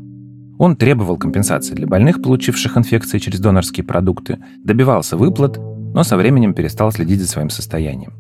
Он 0.59 0.77
требовал 0.77 1.19
компенсации 1.19 1.75
для 1.75 1.87
больных, 1.87 2.23
получивших 2.23 2.77
инфекции 2.79 3.19
через 3.19 3.39
донорские 3.39 3.85
продукты, 3.85 4.39
добивался 4.65 5.17
выплат, 5.17 5.59
но 5.59 6.03
со 6.03 6.17
временем 6.17 6.55
перестал 6.55 6.91
следить 6.91 7.21
за 7.21 7.29
своим 7.29 7.51
состоянием. 7.51 8.13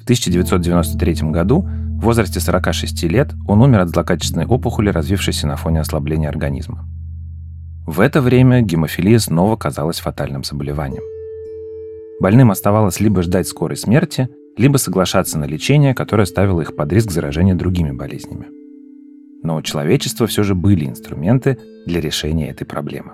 В 0.00 0.02
1993 0.02 1.30
году, 1.30 1.62
в 1.62 2.00
возрасте 2.00 2.40
46 2.40 3.04
лет, 3.04 3.32
он 3.46 3.62
умер 3.62 3.80
от 3.80 3.88
злокачественной 3.88 4.46
опухоли, 4.46 4.90
развившейся 4.90 5.46
на 5.46 5.56
фоне 5.56 5.80
ослабления 5.80 6.28
организма. 6.28 6.88
В 7.86 8.00
это 8.00 8.22
время 8.22 8.62
гемофилия 8.62 9.18
снова 9.18 9.56
казалась 9.56 10.00
фатальным 10.00 10.42
заболеванием. 10.42 11.02
Больным 12.18 12.50
оставалось 12.50 12.98
либо 12.98 13.22
ждать 13.22 13.46
скорой 13.46 13.76
смерти, 13.76 14.30
либо 14.56 14.78
соглашаться 14.78 15.38
на 15.38 15.44
лечение, 15.44 15.94
которое 15.94 16.24
ставило 16.24 16.62
их 16.62 16.76
под 16.76 16.90
риск 16.94 17.10
заражения 17.10 17.54
другими 17.54 17.90
болезнями. 17.90 18.46
Но 19.42 19.56
у 19.56 19.62
человечества 19.62 20.26
все 20.26 20.42
же 20.44 20.54
были 20.54 20.86
инструменты 20.86 21.58
для 21.84 22.00
решения 22.00 22.48
этой 22.48 22.64
проблемы. 22.64 23.12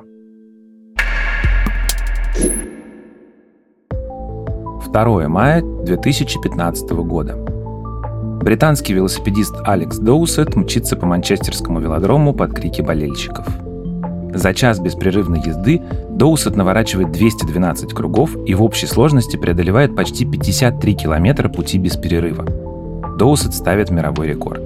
2 4.86 5.28
мая 5.28 5.62
2015 5.62 6.90
года. 6.90 7.34
Британский 8.40 8.92
велосипедист 8.92 9.54
Алекс 9.64 9.98
Доусет 9.98 10.54
мчится 10.54 10.96
по 10.96 11.06
манчестерскому 11.06 11.80
велодрому 11.80 12.32
под 12.34 12.54
крики 12.54 12.82
болельщиков. 12.82 13.48
За 14.34 14.54
час 14.54 14.78
беспрерывной 14.78 15.40
езды 15.40 15.82
Доусет 16.10 16.56
наворачивает 16.56 17.10
212 17.12 17.92
кругов 17.92 18.36
и 18.46 18.54
в 18.54 18.62
общей 18.62 18.86
сложности 18.86 19.36
преодолевает 19.36 19.96
почти 19.96 20.24
53 20.24 20.94
километра 20.94 21.48
пути 21.48 21.78
без 21.78 21.96
перерыва. 21.96 22.44
Доусет 23.18 23.54
ставит 23.54 23.90
мировой 23.90 24.28
рекорд. 24.28 24.62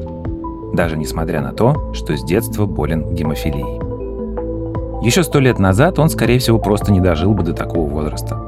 Даже 0.74 0.96
несмотря 0.96 1.40
на 1.40 1.52
то, 1.52 1.92
что 1.94 2.16
с 2.16 2.24
детства 2.24 2.66
болен 2.66 3.14
гемофилией. 3.14 3.84
Еще 5.04 5.22
сто 5.22 5.38
лет 5.38 5.58
назад 5.58 5.98
он, 5.98 6.08
скорее 6.08 6.38
всего, 6.38 6.58
просто 6.58 6.92
не 6.92 7.00
дожил 7.00 7.34
бы 7.34 7.42
до 7.42 7.52
такого 7.52 7.88
возраста. 7.88 8.40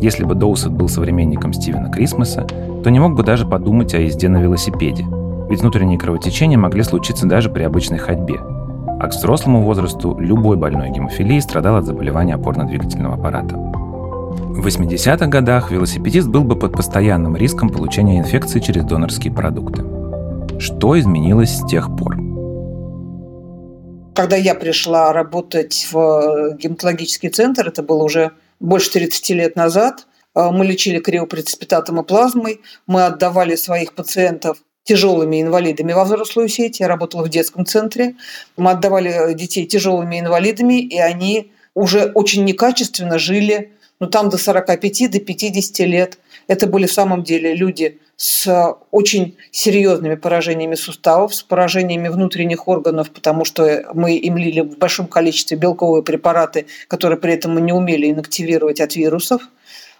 Если 0.00 0.24
бы 0.24 0.34
Доусет 0.34 0.72
был 0.72 0.88
современником 0.88 1.52
Стивена 1.52 1.88
Крисмаса, 1.88 2.46
то 2.82 2.90
не 2.90 3.00
мог 3.00 3.14
бы 3.14 3.22
даже 3.22 3.46
подумать 3.46 3.94
о 3.94 4.00
езде 4.00 4.28
на 4.28 4.38
велосипеде, 4.38 5.04
ведь 5.48 5.60
внутренние 5.60 5.98
кровотечения 5.98 6.58
могли 6.58 6.82
случиться 6.82 7.26
даже 7.26 7.48
при 7.48 7.62
обычной 7.62 7.98
ходьбе. 7.98 8.38
А 9.00 9.08
к 9.08 9.10
взрослому 9.10 9.62
возрасту 9.62 10.16
любой 10.18 10.56
больной 10.56 10.90
гемофилией 10.90 11.40
страдал 11.40 11.76
от 11.76 11.84
заболевания 11.84 12.34
опорно-двигательного 12.34 13.14
аппарата. 13.14 13.56
В 13.56 14.66
80-х 14.66 15.26
годах 15.26 15.70
велосипедист 15.70 16.28
был 16.28 16.44
бы 16.44 16.56
под 16.56 16.72
постоянным 16.72 17.36
риском 17.36 17.70
получения 17.70 18.18
инфекции 18.18 18.60
через 18.60 18.84
донорские 18.84 19.32
продукты. 19.32 19.82
Что 20.60 20.98
изменилось 20.98 21.58
с 21.58 21.66
тех 21.66 21.88
пор? 21.96 22.16
Когда 24.14 24.36
я 24.36 24.54
пришла 24.54 25.12
работать 25.12 25.88
в 25.90 26.56
гематологический 26.56 27.30
центр, 27.30 27.66
это 27.66 27.82
было 27.82 28.04
уже 28.04 28.30
больше 28.60 28.92
30 28.92 29.30
лет 29.30 29.56
назад, 29.56 30.06
э, 30.34 30.50
мы 30.50 30.64
лечили 30.64 31.00
криопрецепитатом 31.00 32.00
и 32.00 32.04
плазмой, 32.04 32.60
мы 32.86 33.04
отдавали 33.04 33.56
своих 33.56 33.94
пациентов 33.94 34.58
тяжелыми 34.84 35.42
инвалидами 35.42 35.92
во 35.92 36.04
взрослую 36.04 36.48
сеть. 36.48 36.80
Я 36.80 36.88
работала 36.88 37.24
в 37.24 37.28
детском 37.28 37.66
центре. 37.66 38.14
Мы 38.56 38.70
отдавали 38.70 39.34
детей 39.34 39.66
тяжелыми 39.66 40.20
инвалидами, 40.20 40.80
и 40.80 40.98
они 40.98 41.50
уже 41.74 42.12
очень 42.14 42.44
некачественно 42.44 43.18
жили, 43.18 43.72
ну 43.98 44.06
там 44.06 44.28
до 44.28 44.38
45, 44.38 45.10
до 45.10 45.20
50 45.20 45.78
лет. 45.86 46.18
Это 46.46 46.66
были 46.66 46.86
в 46.86 46.92
самом 46.92 47.22
деле 47.22 47.54
люди 47.54 47.98
с 48.16 48.76
очень 48.90 49.36
серьезными 49.50 50.14
поражениями 50.14 50.76
суставов, 50.76 51.34
с 51.34 51.42
поражениями 51.42 52.08
внутренних 52.08 52.68
органов, 52.68 53.10
потому 53.10 53.44
что 53.44 53.90
мы 53.92 54.16
им 54.16 54.36
лили 54.36 54.60
в 54.60 54.78
большом 54.78 55.06
количестве 55.06 55.56
белковые 55.56 56.02
препараты, 56.02 56.66
которые 56.86 57.18
при 57.18 57.34
этом 57.34 57.54
мы 57.54 57.60
не 57.60 57.72
умели 57.72 58.10
инактивировать 58.10 58.80
от 58.80 58.94
вирусов. 58.94 59.42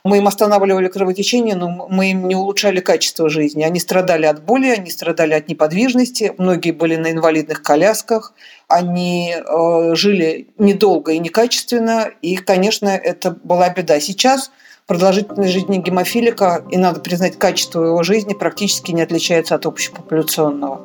Мы 0.07 0.19
им 0.19 0.27
останавливали 0.27 0.89
кровотечение, 0.89 1.57
но 1.57 1.89
мы 1.89 2.11
им 2.11 2.29
не 2.29 2.35
улучшали 2.35 2.81
качество 2.81 3.31
жизни. 3.31 3.63
Они 3.63 3.81
страдали 3.81 4.27
от 4.27 4.45
боли, 4.45 4.67
они 4.67 4.91
страдали 4.91 5.33
от 5.33 5.49
неподвижности, 5.49 6.35
многие 6.37 6.73
были 6.73 6.97
на 6.97 7.11
инвалидных 7.11 7.63
колясках, 7.63 8.35
они 8.69 9.35
э, 9.35 9.95
жили 9.95 10.49
недолго 10.59 11.13
и 11.13 11.19
некачественно, 11.19 12.11
и, 12.21 12.37
конечно, 12.37 12.89
это 12.89 13.31
была 13.31 13.71
беда. 13.71 13.99
Сейчас 13.99 14.51
продолжительность 14.87 15.55
жизни 15.55 15.79
гемофилика, 15.79 16.63
и 16.71 16.77
надо 16.77 17.01
признать, 17.01 17.39
качество 17.39 17.83
его 17.83 18.03
жизни 18.03 18.35
практически 18.35 18.93
не 18.93 19.01
отличается 19.01 19.55
от 19.55 19.65
общепопуляционного. 19.65 20.83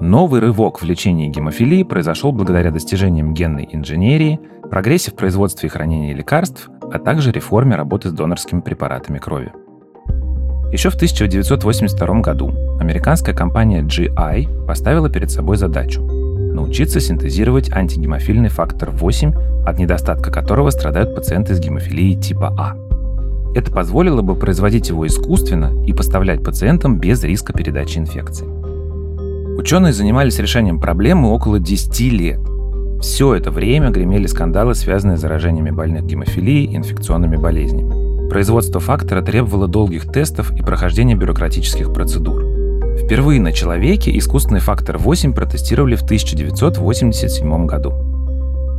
Новый 0.00 0.40
рывок 0.40 0.82
в 0.82 0.84
лечении 0.84 1.28
гемофилии 1.28 1.84
произошел 1.84 2.32
благодаря 2.32 2.72
достижениям 2.72 3.32
генной 3.32 3.68
инженерии, 3.70 4.40
прогрессе 4.68 5.12
в 5.12 5.14
производстве 5.14 5.68
и 5.68 5.70
хранении 5.70 6.12
лекарств, 6.12 6.68
а 6.92 6.98
также 6.98 7.32
реформе 7.32 7.76
работы 7.76 8.08
с 8.08 8.12
донорскими 8.12 8.60
препаратами 8.60 9.18
крови. 9.18 9.52
Еще 10.72 10.90
в 10.90 10.96
1982 10.96 12.20
году 12.20 12.52
американская 12.78 13.34
компания 13.34 13.82
GI 13.82 14.66
поставила 14.66 15.08
перед 15.08 15.30
собой 15.30 15.56
задачу 15.56 16.02
научиться 16.58 16.98
синтезировать 17.00 17.70
антигемофильный 17.70 18.48
фактор 18.48 18.90
8, 18.90 19.32
от 19.64 19.78
недостатка 19.78 20.30
которого 20.30 20.70
страдают 20.70 21.14
пациенты 21.14 21.54
с 21.54 21.60
гемофилией 21.60 22.20
типа 22.20 22.52
А. 22.58 22.76
Это 23.54 23.72
позволило 23.72 24.22
бы 24.22 24.34
производить 24.34 24.88
его 24.88 25.06
искусственно 25.06 25.72
и 25.86 25.92
поставлять 25.92 26.42
пациентам 26.42 26.98
без 26.98 27.22
риска 27.22 27.52
передачи 27.52 27.98
инфекции. 27.98 28.46
Ученые 29.56 29.92
занимались 29.92 30.38
решением 30.38 30.80
проблемы 30.80 31.30
около 31.30 31.58
10 31.58 32.00
лет. 32.12 32.40
Все 33.00 33.34
это 33.34 33.50
время 33.50 33.90
гремели 33.90 34.26
скандалы, 34.26 34.74
связанные 34.74 35.16
с 35.16 35.20
заражениями 35.20 35.70
больных 35.70 36.04
гемофилией 36.04 36.64
и 36.64 36.76
инфекционными 36.76 37.36
болезнями. 37.36 38.28
Производство 38.28 38.80
фактора 38.80 39.22
требовало 39.22 39.68
долгих 39.68 40.10
тестов 40.10 40.50
и 40.50 40.62
прохождения 40.62 41.14
бюрократических 41.14 41.92
процедур. 41.92 42.44
Впервые 42.98 43.40
на 43.40 43.52
человеке 43.52 44.16
искусственный 44.18 44.60
фактор 44.60 44.98
8 44.98 45.32
протестировали 45.32 45.94
в 45.94 46.02
1987 46.02 47.66
году. 47.66 47.92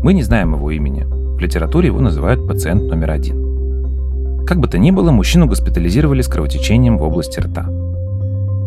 Мы 0.03 0.13
не 0.13 0.23
знаем 0.23 0.53
его 0.53 0.69
имени. 0.69 1.05
В 1.05 1.39
литературе 1.39 1.88
его 1.88 2.01
называют 2.01 2.45
пациент 2.45 2.84
номер 2.84 3.12
один. 3.12 4.45
Как 4.45 4.60
бы 4.60 4.67
то 4.67 4.77
ни 4.77 4.91
было, 4.91 5.12
мужчину 5.12 5.47
госпитализировали 5.47 6.21
с 6.21 6.27
кровотечением 6.27 6.97
в 6.97 7.03
области 7.03 7.39
рта. 7.39 7.69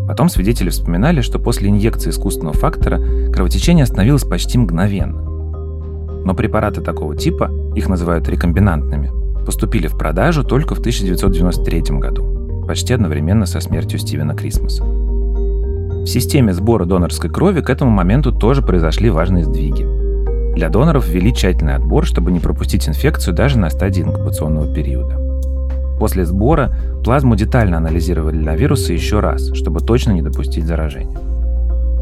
Потом 0.09 0.29
свидетели 0.29 0.71
вспоминали, 0.71 1.21
что 1.21 1.39
после 1.39 1.69
инъекции 1.69 2.11
искусственного 2.11 2.57
фактора 2.57 3.01
кровотечение 3.33 3.85
остановилось 3.85 4.25
почти 4.25 4.59
мгновенно. 4.59 5.32
Но 6.25 6.35
препараты 6.35 6.81
такого 6.81 7.17
типа, 7.17 7.51
их 7.75 7.89
называют 7.89 8.29
рекомбинантными, 8.29 9.11
поступили 9.45 9.87
в 9.87 9.97
продажу 9.97 10.45
только 10.45 10.75
в 10.75 10.81
1993 10.81 11.99
году, 11.99 12.65
почти 12.67 12.95
одновременно 12.95 13.47
со 13.47 13.61
смертью 13.61 13.99
Стивена 13.99 14.35
Крисмаса. 14.35 14.85
В 14.85 16.07
системе 16.07 16.53
сбора 16.53 16.85
донорской 16.85 17.31
крови 17.31 17.61
к 17.61 17.71
этому 17.71 17.91
моменту 17.91 18.33
тоже 18.33 18.63
произошли 18.63 19.09
важные 19.09 19.45
сдвиги. 19.45 19.87
Для 20.55 20.69
доноров 20.69 21.09
ввели 21.09 21.33
тщательный 21.33 21.77
отбор, 21.77 22.05
чтобы 22.05 22.33
не 22.33 22.41
пропустить 22.41 22.89
инфекцию 22.89 23.35
даже 23.35 23.59
на 23.59 23.71
стадии 23.71 24.03
инкубационного 24.03 24.73
периода. 24.73 25.19
После 25.99 26.27
сбора 26.27 26.75
плазму 27.05 27.37
детально 27.37 27.77
анализировали 27.77 28.37
на 28.37 28.57
вирусы 28.57 28.93
еще 28.93 29.21
раз, 29.21 29.53
чтобы 29.55 29.81
точно 29.81 30.11
не 30.11 30.23
допустить 30.23 30.67
заражения. 30.67 31.32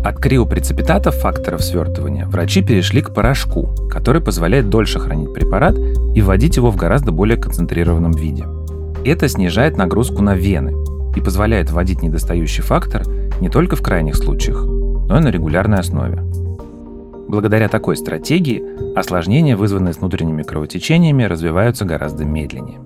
От 0.02 0.18
криопрецепитатов 0.18 1.16
факторов 1.16 1.62
свертывания 1.62 2.26
врачи 2.26 2.62
перешли 2.62 3.02
к 3.02 3.12
порошку, 3.12 3.68
который 3.90 4.22
позволяет 4.22 4.70
дольше 4.70 4.98
хранить 4.98 5.34
препарат 5.34 5.76
и 6.14 6.22
вводить 6.22 6.56
его 6.56 6.70
в 6.70 6.76
гораздо 6.76 7.12
более 7.12 7.36
концентрированном 7.36 8.12
виде. 8.12 8.46
Это 9.04 9.28
снижает 9.28 9.76
нагрузку 9.76 10.22
на 10.22 10.34
вены 10.34 10.74
и 11.16 11.20
позволяет 11.20 11.70
вводить 11.70 12.02
недостающий 12.02 12.62
фактор 12.62 13.02
не 13.40 13.50
только 13.50 13.76
в 13.76 13.82
крайних 13.82 14.16
случаях, 14.16 14.64
но 14.64 15.18
и 15.18 15.22
на 15.22 15.28
регулярной 15.28 15.78
основе. 15.78 16.22
Благодаря 17.28 17.68
такой 17.68 17.96
стратегии 17.96 18.62
осложнения, 18.96 19.56
вызванные 19.56 19.92
внутренними 19.92 20.42
кровотечениями, 20.42 21.24
развиваются 21.24 21.84
гораздо 21.84 22.24
медленнее. 22.24 22.80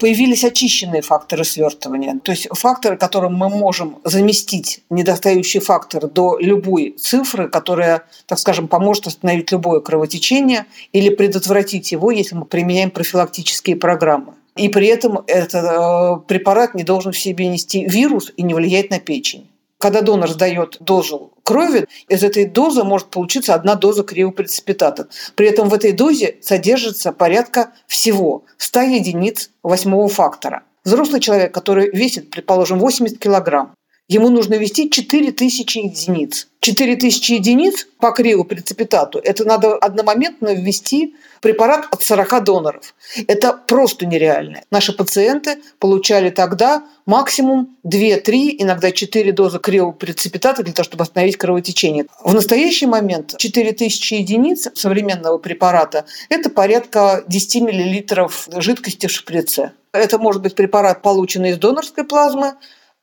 Появились 0.00 0.44
очищенные 0.44 1.02
факторы 1.02 1.44
свертывания, 1.44 2.18
то 2.22 2.32
есть 2.32 2.48
факторы, 2.52 2.96
которым 2.96 3.34
мы 3.34 3.50
можем 3.50 3.98
заместить 4.04 4.80
недостающий 4.88 5.60
фактор 5.60 6.08
до 6.08 6.38
любой 6.38 6.92
цифры, 6.98 7.50
которая, 7.50 8.04
так 8.26 8.38
скажем, 8.38 8.66
поможет 8.66 9.08
остановить 9.08 9.52
любое 9.52 9.80
кровотечение 9.80 10.64
или 10.92 11.10
предотвратить 11.10 11.92
его, 11.92 12.10
если 12.10 12.34
мы 12.34 12.46
применяем 12.46 12.90
профилактические 12.90 13.76
программы. 13.76 14.32
И 14.56 14.70
при 14.70 14.86
этом 14.86 15.22
этот 15.26 15.64
э, 15.64 16.26
препарат 16.26 16.74
не 16.74 16.82
должен 16.82 17.12
в 17.12 17.18
себе 17.18 17.48
нести 17.48 17.84
вирус 17.84 18.32
и 18.38 18.42
не 18.42 18.54
влиять 18.54 18.90
на 18.90 19.00
печень. 19.00 19.49
Когда 19.80 20.02
донор 20.02 20.28
сдает 20.28 20.76
дозу 20.80 21.32
крови, 21.42 21.86
из 22.06 22.22
этой 22.22 22.44
дозы 22.44 22.84
может 22.84 23.08
получиться 23.08 23.54
одна 23.54 23.76
доза 23.76 24.04
криопрецепитата. 24.04 25.08
При 25.36 25.48
этом 25.48 25.70
в 25.70 25.74
этой 25.74 25.92
дозе 25.92 26.36
содержится 26.42 27.12
порядка 27.12 27.72
всего 27.86 28.44
100 28.58 28.80
единиц 28.82 29.50
восьмого 29.62 30.08
фактора. 30.08 30.64
Взрослый 30.84 31.22
человек, 31.22 31.54
который 31.54 31.88
весит, 31.96 32.30
предположим, 32.30 32.78
80 32.78 33.18
килограмм, 33.18 33.74
ему 34.10 34.28
нужно 34.28 34.54
ввести 34.54 34.90
4000 34.90 35.78
единиц. 35.78 36.48
4000 36.60 37.32
единиц 37.32 37.86
по 37.98 38.10
криопрецепитату– 38.10 39.18
это 39.24 39.44
надо 39.44 39.76
одномоментно 39.76 40.52
ввести 40.52 41.14
препарат 41.40 41.86
от 41.90 42.02
40 42.02 42.44
доноров. 42.44 42.94
Это 43.28 43.52
просто 43.52 44.04
нереально. 44.06 44.62
Наши 44.70 44.92
пациенты 44.92 45.58
получали 45.78 46.30
тогда 46.30 46.82
максимум 47.06 47.76
2-3, 47.86 48.56
иногда 48.58 48.90
4 48.90 49.32
дозы 49.32 49.60
криопрецепитата 49.60 50.64
для 50.64 50.72
того, 50.72 50.84
чтобы 50.84 51.04
остановить 51.04 51.38
кровотечение. 51.38 52.06
В 52.22 52.34
настоящий 52.34 52.86
момент 52.86 53.36
4000 53.38 54.14
единиц 54.14 54.68
современного 54.74 55.38
препарата– 55.38 56.04
это 56.28 56.50
порядка 56.50 57.24
10 57.28 57.62
мл 57.62 58.30
жидкости 58.60 59.06
в 59.06 59.10
шприце. 59.12 59.70
Это 59.92 60.18
может 60.18 60.42
быть 60.42 60.54
препарат, 60.56 61.00
полученный 61.00 61.50
из 61.50 61.58
донорской 61.58 62.04
плазмы, 62.04 62.54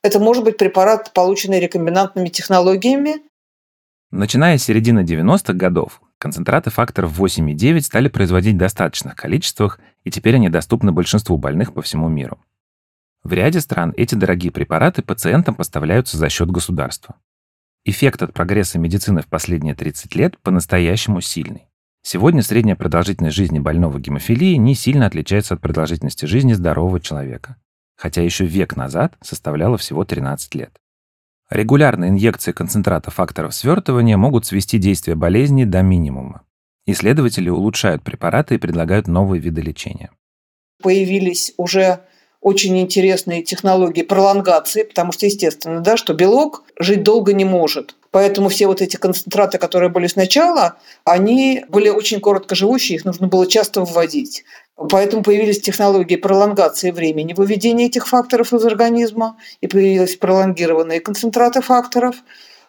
это 0.08 0.18
может 0.18 0.42
быть 0.42 0.56
препарат, 0.56 1.12
полученный 1.12 1.60
рекомбинантными 1.60 2.28
технологиями. 2.28 3.16
Начиная 4.10 4.56
с 4.56 4.64
середины 4.64 5.00
90-х 5.00 5.52
годов, 5.52 6.00
концентраты 6.18 6.70
факторов 6.70 7.18
8 7.18 7.50
и 7.50 7.54
9 7.54 7.84
стали 7.84 8.08
производить 8.08 8.54
в 8.54 8.58
достаточных 8.58 9.14
количествах, 9.14 9.78
и 10.04 10.10
теперь 10.10 10.36
они 10.36 10.48
доступны 10.48 10.92
большинству 10.92 11.36
больных 11.36 11.74
по 11.74 11.82
всему 11.82 12.08
миру. 12.08 12.40
В 13.22 13.34
ряде 13.34 13.60
стран 13.60 13.92
эти 13.98 14.14
дорогие 14.14 14.50
препараты 14.50 15.02
пациентам 15.02 15.54
поставляются 15.54 16.16
за 16.16 16.30
счет 16.30 16.50
государства. 16.50 17.16
Эффект 17.84 18.22
от 18.22 18.32
прогресса 18.32 18.78
медицины 18.78 19.20
в 19.20 19.26
последние 19.26 19.74
30 19.74 20.14
лет 20.14 20.38
по-настоящему 20.38 21.20
сильный. 21.20 21.66
Сегодня 22.02 22.42
средняя 22.42 22.76
продолжительность 22.76 23.36
жизни 23.36 23.58
больного 23.58 24.00
гемофилии 24.00 24.54
не 24.54 24.74
сильно 24.74 25.04
отличается 25.04 25.52
от 25.52 25.60
продолжительности 25.60 26.24
жизни 26.24 26.54
здорового 26.54 26.98
человека 26.98 27.56
хотя 27.98 28.22
еще 28.22 28.46
век 28.46 28.76
назад 28.76 29.14
составляла 29.20 29.76
всего 29.76 30.04
13 30.04 30.54
лет. 30.54 30.70
Регулярные 31.50 32.10
инъекции 32.10 32.52
концентрата 32.52 33.10
факторов 33.10 33.54
свертывания 33.54 34.16
могут 34.16 34.46
свести 34.46 34.78
действие 34.78 35.16
болезни 35.16 35.64
до 35.64 35.82
минимума. 35.82 36.42
Исследователи 36.86 37.48
улучшают 37.50 38.02
препараты 38.02 38.54
и 38.54 38.58
предлагают 38.58 39.08
новые 39.08 39.40
виды 39.40 39.60
лечения. 39.60 40.10
Появились 40.82 41.52
уже 41.56 42.00
очень 42.40 42.78
интересные 42.78 43.42
технологии 43.42 44.02
пролонгации, 44.02 44.84
потому 44.84 45.10
что, 45.10 45.26
естественно, 45.26 45.80
да, 45.80 45.96
что 45.96 46.14
белок 46.14 46.62
жить 46.78 47.02
долго 47.02 47.32
не 47.32 47.44
может. 47.44 47.96
Поэтому 48.10 48.48
все 48.48 48.66
вот 48.66 48.80
эти 48.80 48.96
концентраты, 48.96 49.58
которые 49.58 49.90
были 49.90 50.06
сначала, 50.06 50.76
они 51.04 51.64
были 51.68 51.88
очень 51.88 52.20
короткоживущие, 52.20 52.96
их 52.96 53.04
нужно 53.04 53.28
было 53.28 53.46
часто 53.46 53.82
вводить. 53.82 54.44
Поэтому 54.76 55.22
появились 55.22 55.60
технологии 55.60 56.16
пролонгации 56.16 56.90
времени 56.90 57.34
выведения 57.34 57.86
этих 57.86 58.06
факторов 58.06 58.52
из 58.52 58.64
организма, 58.64 59.36
и 59.60 59.66
появились 59.66 60.16
пролонгированные 60.16 61.00
концентраты 61.00 61.60
факторов. 61.60 62.16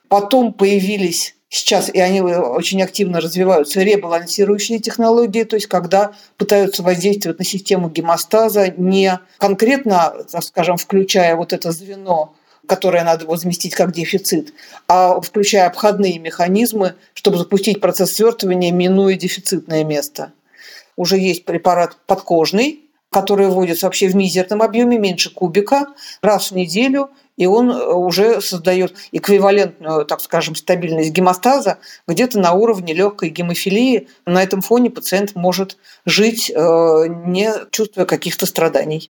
Потом 0.07 0.53
появились 0.53 1.35
сейчас, 1.49 1.89
и 1.93 1.99
они 1.99 2.21
очень 2.21 2.81
активно 2.81 3.21
развиваются, 3.21 3.81
ребалансирующие 3.81 4.79
технологии, 4.79 5.43
то 5.43 5.55
есть 5.55 5.67
когда 5.67 6.13
пытаются 6.37 6.83
воздействовать 6.83 7.39
на 7.39 7.45
систему 7.45 7.89
гемостаза, 7.89 8.69
не 8.75 9.19
конкретно, 9.37 10.13
скажем, 10.41 10.77
включая 10.77 11.35
вот 11.35 11.53
это 11.53 11.71
звено 11.71 12.33
которое 12.69 13.03
надо 13.03 13.25
возместить 13.25 13.73
как 13.73 13.91
дефицит, 13.91 14.53
а 14.87 15.19
включая 15.19 15.65
обходные 15.65 16.19
механизмы, 16.19 16.93
чтобы 17.13 17.39
запустить 17.39 17.81
процесс 17.81 18.13
свертывания, 18.13 18.71
минуя 18.71 19.15
дефицитное 19.15 19.83
место. 19.83 20.33
Уже 20.95 21.17
есть 21.17 21.45
препарат 21.45 21.97
подкожный, 22.05 22.81
который 23.09 23.47
вводится 23.47 23.87
вообще 23.87 24.07
в 24.07 24.15
мизерном 24.15 24.61
объеме, 24.61 24.99
меньше 24.99 25.33
кубика, 25.33 25.87
раз 26.21 26.51
в 26.51 26.55
неделю, 26.55 27.09
и 27.37 27.47
он 27.47 27.71
э, 27.71 27.91
уже 27.91 28.39
создает 28.39 28.93
эквивалентную, 29.11 30.05
так 30.05 30.21
скажем, 30.21 30.53
стабильность 30.53 31.11
гемостаза 31.11 31.79
где-то 32.07 32.37
на 32.37 32.53
уровне 32.53 32.93
легкой 32.93 33.29
гемофилии. 33.29 34.09
На 34.27 34.43
этом 34.43 34.61
фоне 34.61 34.91
пациент 34.91 35.33
может 35.35 35.77
жить, 36.05 36.51
э, 36.51 37.05
не 37.25 37.51
чувствуя 37.71 38.05
каких-то 38.05 38.45
страданий. 38.45 39.09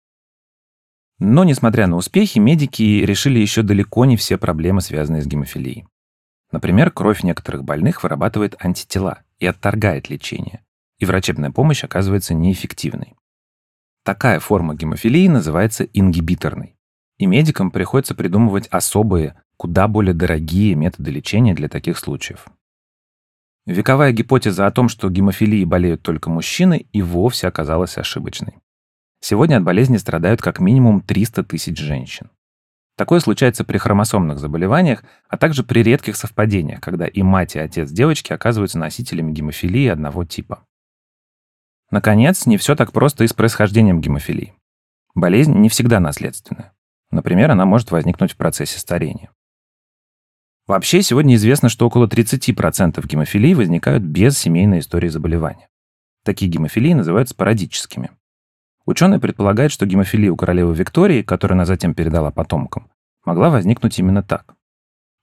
Но, 1.24 1.44
несмотря 1.44 1.86
на 1.86 1.94
успехи, 1.94 2.40
медики 2.40 2.82
решили 2.82 3.38
еще 3.38 3.62
далеко 3.62 4.04
не 4.06 4.16
все 4.16 4.38
проблемы, 4.38 4.80
связанные 4.80 5.22
с 5.22 5.26
гемофилией. 5.28 5.86
Например, 6.50 6.90
кровь 6.90 7.22
некоторых 7.22 7.62
больных 7.62 8.02
вырабатывает 8.02 8.56
антитела 8.58 9.22
и 9.38 9.46
отторгает 9.46 10.10
лечение, 10.10 10.64
и 10.98 11.04
врачебная 11.04 11.52
помощь 11.52 11.84
оказывается 11.84 12.34
неэффективной. 12.34 13.14
Такая 14.02 14.40
форма 14.40 14.74
гемофилии 14.74 15.28
называется 15.28 15.84
ингибиторной, 15.84 16.74
и 17.18 17.26
медикам 17.26 17.70
приходится 17.70 18.16
придумывать 18.16 18.66
особые, 18.72 19.40
куда 19.56 19.86
более 19.86 20.14
дорогие 20.14 20.74
методы 20.74 21.12
лечения 21.12 21.54
для 21.54 21.68
таких 21.68 21.98
случаев. 21.98 22.46
Вековая 23.64 24.10
гипотеза 24.10 24.66
о 24.66 24.72
том, 24.72 24.88
что 24.88 25.08
гемофилией 25.08 25.66
болеют 25.66 26.02
только 26.02 26.30
мужчины, 26.30 26.84
и 26.92 27.00
вовсе 27.00 27.46
оказалась 27.46 27.96
ошибочной. 27.96 28.54
Сегодня 29.24 29.56
от 29.56 29.62
болезни 29.62 29.98
страдают 29.98 30.42
как 30.42 30.58
минимум 30.58 31.00
300 31.00 31.44
тысяч 31.44 31.78
женщин. 31.78 32.28
Такое 32.96 33.20
случается 33.20 33.62
при 33.64 33.78
хромосомных 33.78 34.40
заболеваниях, 34.40 35.04
а 35.28 35.38
также 35.38 35.62
при 35.62 35.84
редких 35.84 36.16
совпадениях, 36.16 36.80
когда 36.80 37.06
и 37.06 37.22
мать, 37.22 37.54
и 37.54 37.60
отец 37.60 37.92
девочки 37.92 38.32
оказываются 38.32 38.80
носителями 38.80 39.32
гемофилии 39.32 39.86
одного 39.86 40.24
типа. 40.24 40.64
Наконец, 41.92 42.46
не 42.46 42.56
все 42.56 42.74
так 42.74 42.90
просто 42.90 43.22
и 43.22 43.28
с 43.28 43.32
происхождением 43.32 44.00
гемофилии. 44.00 44.54
Болезнь 45.14 45.54
не 45.54 45.68
всегда 45.68 46.00
наследственная. 46.00 46.72
Например, 47.12 47.52
она 47.52 47.64
может 47.64 47.92
возникнуть 47.92 48.32
в 48.32 48.36
процессе 48.36 48.80
старения. 48.80 49.30
Вообще, 50.66 51.00
сегодня 51.00 51.36
известно, 51.36 51.68
что 51.68 51.86
около 51.86 52.08
30% 52.08 53.06
гемофилии 53.06 53.54
возникают 53.54 54.02
без 54.02 54.36
семейной 54.36 54.80
истории 54.80 55.08
заболевания. 55.08 55.68
Такие 56.24 56.50
гемофилии 56.50 56.92
называются 56.92 57.34
спорадическими. 57.34 58.10
Ученые 58.84 59.20
предполагают, 59.20 59.72
что 59.72 59.86
гемофилия 59.86 60.32
у 60.32 60.36
королевы 60.36 60.74
Виктории, 60.74 61.22
которую 61.22 61.56
она 61.56 61.64
затем 61.64 61.94
передала 61.94 62.30
потомкам, 62.30 62.90
могла 63.24 63.50
возникнуть 63.50 63.98
именно 63.98 64.22
так. 64.22 64.54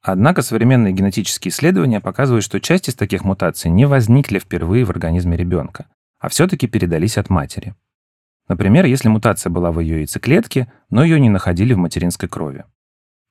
Однако 0.02 0.41
современные 0.41 0.93
генетические 0.93 1.52
исследования 1.52 2.00
показывают, 2.00 2.45
что 2.45 2.62
часть 2.62 2.88
из 2.88 2.95
таких 2.95 3.26
мутаций 3.26 3.69
не 3.69 3.86
возникли 3.86 4.39
впервые 4.39 4.86
в 4.86 4.89
организме 4.91 5.36
ребенка, 5.36 5.88
а 6.19 6.30
все-таки 6.30 6.67
передались 6.67 7.17
от 7.17 7.30
матери. 7.30 7.76
Например, 8.48 8.86
если 8.86 9.10
мутация 9.10 9.50
была 9.50 9.72
в 9.72 9.80
ее 9.80 9.98
яйцеклетке, 9.98 10.72
но 10.89 11.04
ее 11.04 11.19
не 11.19 11.30
находили 11.30 11.74
в 11.74 11.78
материнской 11.78 12.30
крови. 12.30 12.63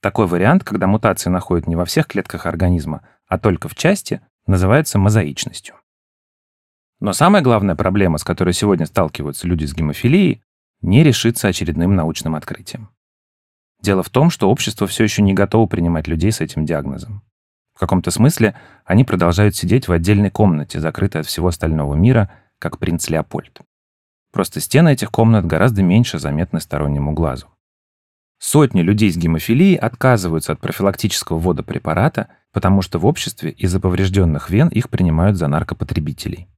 Такой 0.01 0.27
вариант, 0.27 0.63
когда 0.63 0.87
мутации 0.87 1.31
находят 1.31 1.67
не 1.67 1.75
во 1.75 1.85
всех 1.85 2.07
клетках 2.07 2.47
организма, 2.47 3.03
а 3.27 3.39
только 3.39 3.69
в 3.69 3.75
части, 3.75 4.21
называется 4.47 4.99
мозаичностью. 4.99 5.75
Но 7.01 7.13
самая 7.13 7.43
главная 7.43 7.77
проблема, 7.77 8.19
с 8.19 8.25
которой 8.25 8.53
сегодня 8.53 8.87
сталкиваются 8.87 9.47
люди 9.47 9.65
с 9.65 9.75
гемофилией, 9.75 10.43
не 10.81 11.03
решится 11.03 11.49
очередным 11.49 11.95
научным 11.95 12.35
открытием. 12.35 12.91
Дело 13.81 14.03
в 14.03 14.11
том, 14.11 14.31
что 14.31 14.51
общество 14.51 14.87
все 14.87 15.05
еще 15.05 15.23
не 15.23 15.35
готово 15.35 15.67
принимать 15.67 16.09
людей 16.09 16.33
с 16.33 16.41
этим 16.41 16.65
диагнозом. 16.65 17.23
В 17.75 17.79
каком-то 17.79 18.11
смысле 18.11 18.57
они 18.85 19.05
продолжают 19.05 19.55
сидеть 19.55 19.87
в 19.87 19.93
отдельной 19.93 20.31
комнате, 20.31 20.81
закрытой 20.81 21.21
от 21.21 21.27
всего 21.27 21.47
остального 21.47 21.95
мира, 21.95 22.33
как 22.59 22.79
принц 22.79 23.09
Леопольд. 23.09 23.61
Просто 24.33 24.61
стены 24.61 24.93
этих 24.93 25.13
комнат 25.13 25.47
гораздо 25.47 25.83
меньше 25.83 26.19
заметны 26.19 26.61
стороннему 26.61 27.13
глазу. 27.13 27.47
Сотни 28.41 28.83
людей 28.83 29.11
с 29.13 29.17
гемофилией 29.17 29.77
отказываются 29.77 30.53
от 30.53 30.61
профилактического 30.61 31.39
ввода 31.39 31.63
препарата, 31.63 32.29
потому 32.53 32.83
что 32.83 32.99
в 32.99 33.07
обществе 33.07 33.51
из-за 33.51 33.79
поврежденных 33.79 34.51
вен 34.51 34.69
их 34.69 34.91
принимают 34.91 35.37
за 35.37 35.47
наркопотребителей. 35.47 36.49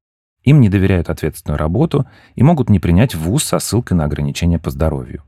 Им 0.45 0.61
не 0.61 0.69
доверяют 0.69 1.11
ответственную 1.11 1.59
работу 1.59 2.07
и 2.35 2.43
могут 2.43 2.71
не 2.71 2.81
принять 2.81 3.15
вуз 3.15 3.45
со 3.45 3.59
ссылкой 3.59 3.97
на 3.97 4.05
ограничения 4.05 4.59
по 4.59 4.71
здоровью. 4.71 5.23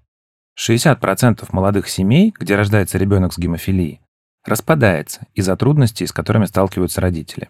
60% 0.59 1.46
молодых 1.53 1.88
семей, 1.88 2.35
где 2.38 2.57
рождается 2.57 2.98
ребенок 2.98 3.33
с 3.33 3.38
гемофилией, 3.38 4.01
распадается 4.44 5.27
из-за 5.35 5.57
трудностей, 5.57 6.07
с 6.07 6.12
которыми 6.12 6.46
сталкиваются 6.46 7.01
родители. 7.01 7.48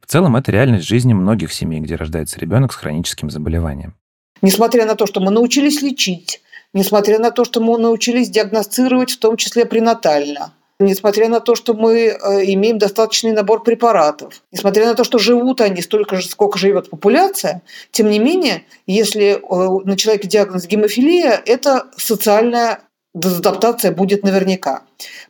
В 0.00 0.06
целом, 0.06 0.36
это 0.36 0.50
реальность 0.50 0.86
жизни 0.86 1.12
многих 1.12 1.52
семей, 1.52 1.80
где 1.80 1.96
рождается 1.96 2.38
ребенок 2.40 2.72
с 2.72 2.76
хроническим 2.76 3.30
заболеванием. 3.30 3.94
Несмотря 4.42 4.86
на 4.86 4.94
то, 4.94 5.06
что 5.06 5.20
мы 5.20 5.30
научились 5.30 5.82
лечить, 5.82 6.40
несмотря 6.72 7.18
на 7.18 7.30
то, 7.30 7.44
что 7.44 7.60
мы 7.60 7.78
научились 7.78 8.30
диагностировать, 8.30 9.12
в 9.12 9.18
том 9.18 9.36
числе 9.36 9.66
пренатально, 9.66 10.54
несмотря 10.80 11.28
на 11.28 11.40
то, 11.40 11.54
что 11.54 11.74
мы 11.74 11.98
э, 11.98 12.16
имеем 12.52 12.78
достаточный 12.78 13.32
набор 13.32 13.62
препаратов, 13.62 14.42
несмотря 14.50 14.86
на 14.86 14.94
то, 14.94 15.04
что 15.04 15.18
живут 15.18 15.60
они 15.60 15.82
столько 15.82 16.16
же, 16.16 16.28
сколько 16.28 16.58
живет 16.58 16.90
популяция, 16.90 17.62
тем 17.92 18.10
не 18.10 18.18
менее, 18.18 18.64
если 18.86 19.32
э, 19.34 19.84
на 19.84 19.96
человеке 19.96 20.28
диагноз 20.28 20.66
гемофилия, 20.66 21.40
это 21.44 21.86
социальная 21.96 22.80
дезадаптация 23.14 23.92
будет 23.92 24.22
наверняка. 24.22 24.82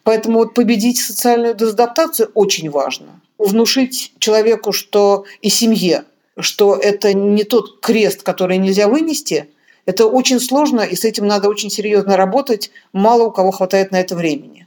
Поэтому 0.05 0.39
вот 0.39 0.55
победить 0.55 1.01
социальную 1.01 1.55
дезадаптацию 1.55 2.31
очень 2.35 2.71
важно. 2.71 3.21
Внушить 3.39 4.13
человеку, 4.19 4.73
что 4.73 5.25
и 5.41 5.49
семье, 5.49 6.05
что 6.39 6.77
это 6.77 7.15
не 7.15 7.45
тот 7.45 7.81
крест, 7.81 8.23
который 8.23 8.59
нельзя 8.59 8.87
вынести, 8.87 9.49
это 9.87 10.07
очень 10.07 10.41
сложно, 10.41 10.83
и 10.83 10.95
с 10.95 11.05
этим 11.05 11.27
надо 11.27 11.49
очень 11.49 11.71
серьезно 11.71 12.17
работать. 12.17 12.71
Мало 12.93 13.25
у 13.25 13.31
кого 13.33 13.51
хватает 13.51 13.91
на 13.93 14.01
это 14.01 14.15
времени. 14.15 14.67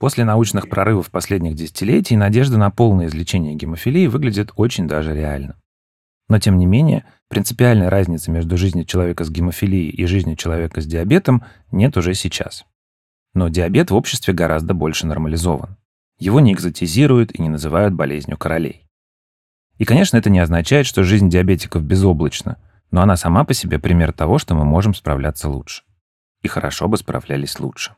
После 0.00 0.24
научных 0.24 0.70
прорывов 0.70 1.10
последних 1.10 1.54
десятилетий 1.54 2.16
надежда 2.16 2.56
на 2.56 2.70
полное 2.70 3.08
излечение 3.08 3.54
гемофилии 3.54 4.06
выглядит 4.06 4.50
очень 4.56 4.88
даже 4.88 5.14
реально. 5.14 5.56
Но 6.30 6.38
тем 6.38 6.56
не 6.56 6.64
менее, 6.64 7.04
принципиальной 7.28 7.90
разницы 7.90 8.30
между 8.30 8.56
жизнью 8.56 8.86
человека 8.86 9.24
с 9.24 9.30
гемофилией 9.30 9.90
и 9.90 10.06
жизнью 10.06 10.36
человека 10.36 10.80
с 10.80 10.86
диабетом 10.86 11.44
нет 11.70 11.98
уже 11.98 12.14
сейчас. 12.14 12.64
Но 13.34 13.50
диабет 13.50 13.90
в 13.90 13.94
обществе 13.94 14.32
гораздо 14.32 14.72
больше 14.72 15.06
нормализован. 15.06 15.76
Его 16.18 16.40
не 16.40 16.54
экзотизируют 16.54 17.38
и 17.38 17.42
не 17.42 17.50
называют 17.50 17.92
болезнью 17.92 18.38
королей. 18.38 18.86
И, 19.76 19.84
конечно, 19.84 20.16
это 20.16 20.30
не 20.30 20.38
означает, 20.38 20.86
что 20.86 21.04
жизнь 21.04 21.28
диабетиков 21.28 21.82
безоблачна, 21.82 22.56
но 22.90 23.02
она 23.02 23.18
сама 23.18 23.44
по 23.44 23.52
себе 23.52 23.78
пример 23.78 24.14
того, 24.14 24.38
что 24.38 24.54
мы 24.54 24.64
можем 24.64 24.94
справляться 24.94 25.50
лучше. 25.50 25.82
И 26.40 26.48
хорошо 26.48 26.88
бы 26.88 26.96
справлялись 26.96 27.60
лучше. 27.60 27.96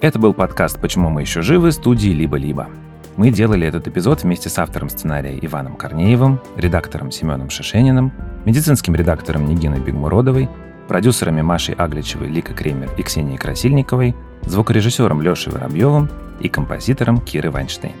Это 0.00 0.18
был 0.18 0.32
подкаст 0.32 0.80
«Почему 0.80 1.10
мы 1.10 1.20
еще 1.20 1.42
живы» 1.42 1.72
студии 1.72 2.08
«Либо-либо». 2.08 2.68
Мы 3.16 3.30
делали 3.30 3.66
этот 3.66 3.86
эпизод 3.86 4.22
вместе 4.22 4.48
с 4.48 4.58
автором 4.58 4.88
сценария 4.88 5.38
Иваном 5.42 5.76
Корнеевым, 5.76 6.40
редактором 6.56 7.10
Семеном 7.10 7.50
Шишениным, 7.50 8.10
медицинским 8.46 8.94
редактором 8.94 9.46
Нигиной 9.46 9.78
Бегмуродовой, 9.78 10.48
продюсерами 10.88 11.42
Машей 11.42 11.74
Агличевой, 11.74 12.28
Лика 12.28 12.54
Кремер 12.54 12.88
и 12.96 13.02
Ксенией 13.02 13.36
Красильниковой, 13.36 14.16
звукорежиссером 14.46 15.20
Лешей 15.20 15.52
Воробьевым 15.52 16.08
и 16.40 16.48
композитором 16.48 17.20
Киры 17.20 17.50
Вайнштейн. 17.50 17.94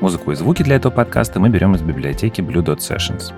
Музыку 0.00 0.32
и 0.32 0.34
звуки 0.34 0.64
для 0.64 0.76
этого 0.76 0.92
подкаста 0.92 1.38
мы 1.38 1.48
берем 1.48 1.76
из 1.76 1.82
библиотеки 1.82 2.40
Blue 2.40 2.64
Dot 2.64 2.78
Sessions. 2.78 3.32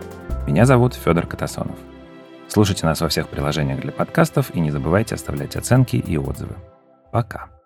Меня 0.46 0.64
зовут 0.64 0.94
Федор 0.94 1.26
Катасонов. 1.26 1.76
Слушайте 2.48 2.86
нас 2.86 3.00
во 3.00 3.08
всех 3.08 3.28
приложениях 3.28 3.80
для 3.80 3.92
подкастов 3.92 4.54
и 4.54 4.60
не 4.60 4.70
забывайте 4.70 5.14
оставлять 5.14 5.54
оценки 5.54 5.96
и 5.96 6.16
отзывы. 6.16 6.56
Пока. 7.12 7.57